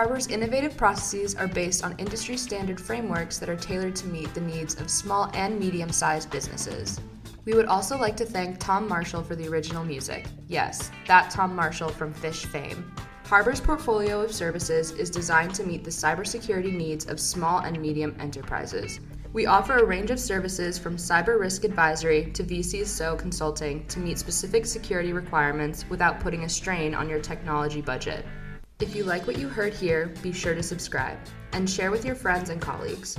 Harbor's 0.02 0.26
innovative 0.26 0.76
processes 0.76 1.36
are 1.36 1.46
based 1.46 1.84
on 1.84 1.94
industry 1.96 2.36
standard 2.36 2.80
frameworks 2.80 3.38
that 3.38 3.48
are 3.48 3.54
tailored 3.54 3.94
to 3.94 4.08
meet 4.08 4.34
the 4.34 4.40
needs 4.40 4.74
of 4.80 4.90
small 4.90 5.30
and 5.32 5.60
medium 5.60 5.92
sized 5.92 6.28
businesses. 6.28 7.00
We 7.44 7.54
would 7.54 7.66
also 7.66 7.96
like 7.96 8.16
to 8.16 8.24
thank 8.24 8.58
Tom 8.58 8.88
Marshall 8.88 9.22
for 9.22 9.36
the 9.36 9.46
original 9.46 9.84
music. 9.84 10.26
Yes, 10.48 10.90
that 11.06 11.30
Tom 11.30 11.54
Marshall 11.54 11.90
from 11.90 12.12
Phish 12.14 12.46
fame. 12.46 12.92
Harbor's 13.26 13.60
portfolio 13.60 14.20
of 14.20 14.34
services 14.34 14.90
is 14.90 15.08
designed 15.08 15.54
to 15.54 15.64
meet 15.64 15.84
the 15.84 15.90
cybersecurity 15.90 16.72
needs 16.72 17.06
of 17.06 17.20
small 17.20 17.60
and 17.60 17.80
medium 17.80 18.16
enterprises. 18.18 18.98
We 19.32 19.46
offer 19.46 19.78
a 19.78 19.84
range 19.84 20.10
of 20.10 20.18
services 20.18 20.80
from 20.80 20.96
cyber 20.96 21.38
risk 21.38 21.62
advisory 21.62 22.32
to 22.32 22.42
VCSO 22.42 23.20
consulting 23.20 23.86
to 23.86 24.00
meet 24.00 24.18
specific 24.18 24.66
security 24.66 25.12
requirements 25.12 25.88
without 25.88 26.18
putting 26.18 26.42
a 26.42 26.48
strain 26.48 26.92
on 26.92 27.08
your 27.08 27.20
technology 27.20 27.80
budget. 27.80 28.26
If 28.82 28.96
you 28.96 29.04
like 29.04 29.28
what 29.28 29.38
you 29.38 29.48
heard 29.48 29.74
here, 29.74 30.12
be 30.22 30.32
sure 30.32 30.56
to 30.56 30.62
subscribe 30.62 31.16
and 31.52 31.70
share 31.70 31.92
with 31.92 32.04
your 32.04 32.16
friends 32.16 32.50
and 32.50 32.60
colleagues. 32.60 33.16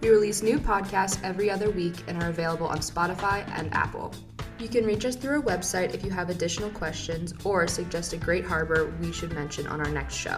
We 0.00 0.08
release 0.08 0.42
new 0.42 0.58
podcasts 0.58 1.22
every 1.22 1.48
other 1.48 1.70
week 1.70 1.94
and 2.08 2.20
are 2.20 2.30
available 2.30 2.66
on 2.66 2.78
Spotify 2.78 3.48
and 3.56 3.72
Apple. 3.72 4.12
You 4.58 4.66
can 4.66 4.84
reach 4.84 5.04
us 5.04 5.14
through 5.14 5.36
our 5.36 5.42
website 5.42 5.94
if 5.94 6.04
you 6.04 6.10
have 6.10 6.30
additional 6.30 6.68
questions 6.70 7.32
or 7.44 7.68
suggest 7.68 8.12
a 8.12 8.16
great 8.16 8.44
harbor 8.44 8.92
we 9.00 9.12
should 9.12 9.32
mention 9.32 9.68
on 9.68 9.80
our 9.80 9.88
next 9.88 10.16
show. 10.16 10.36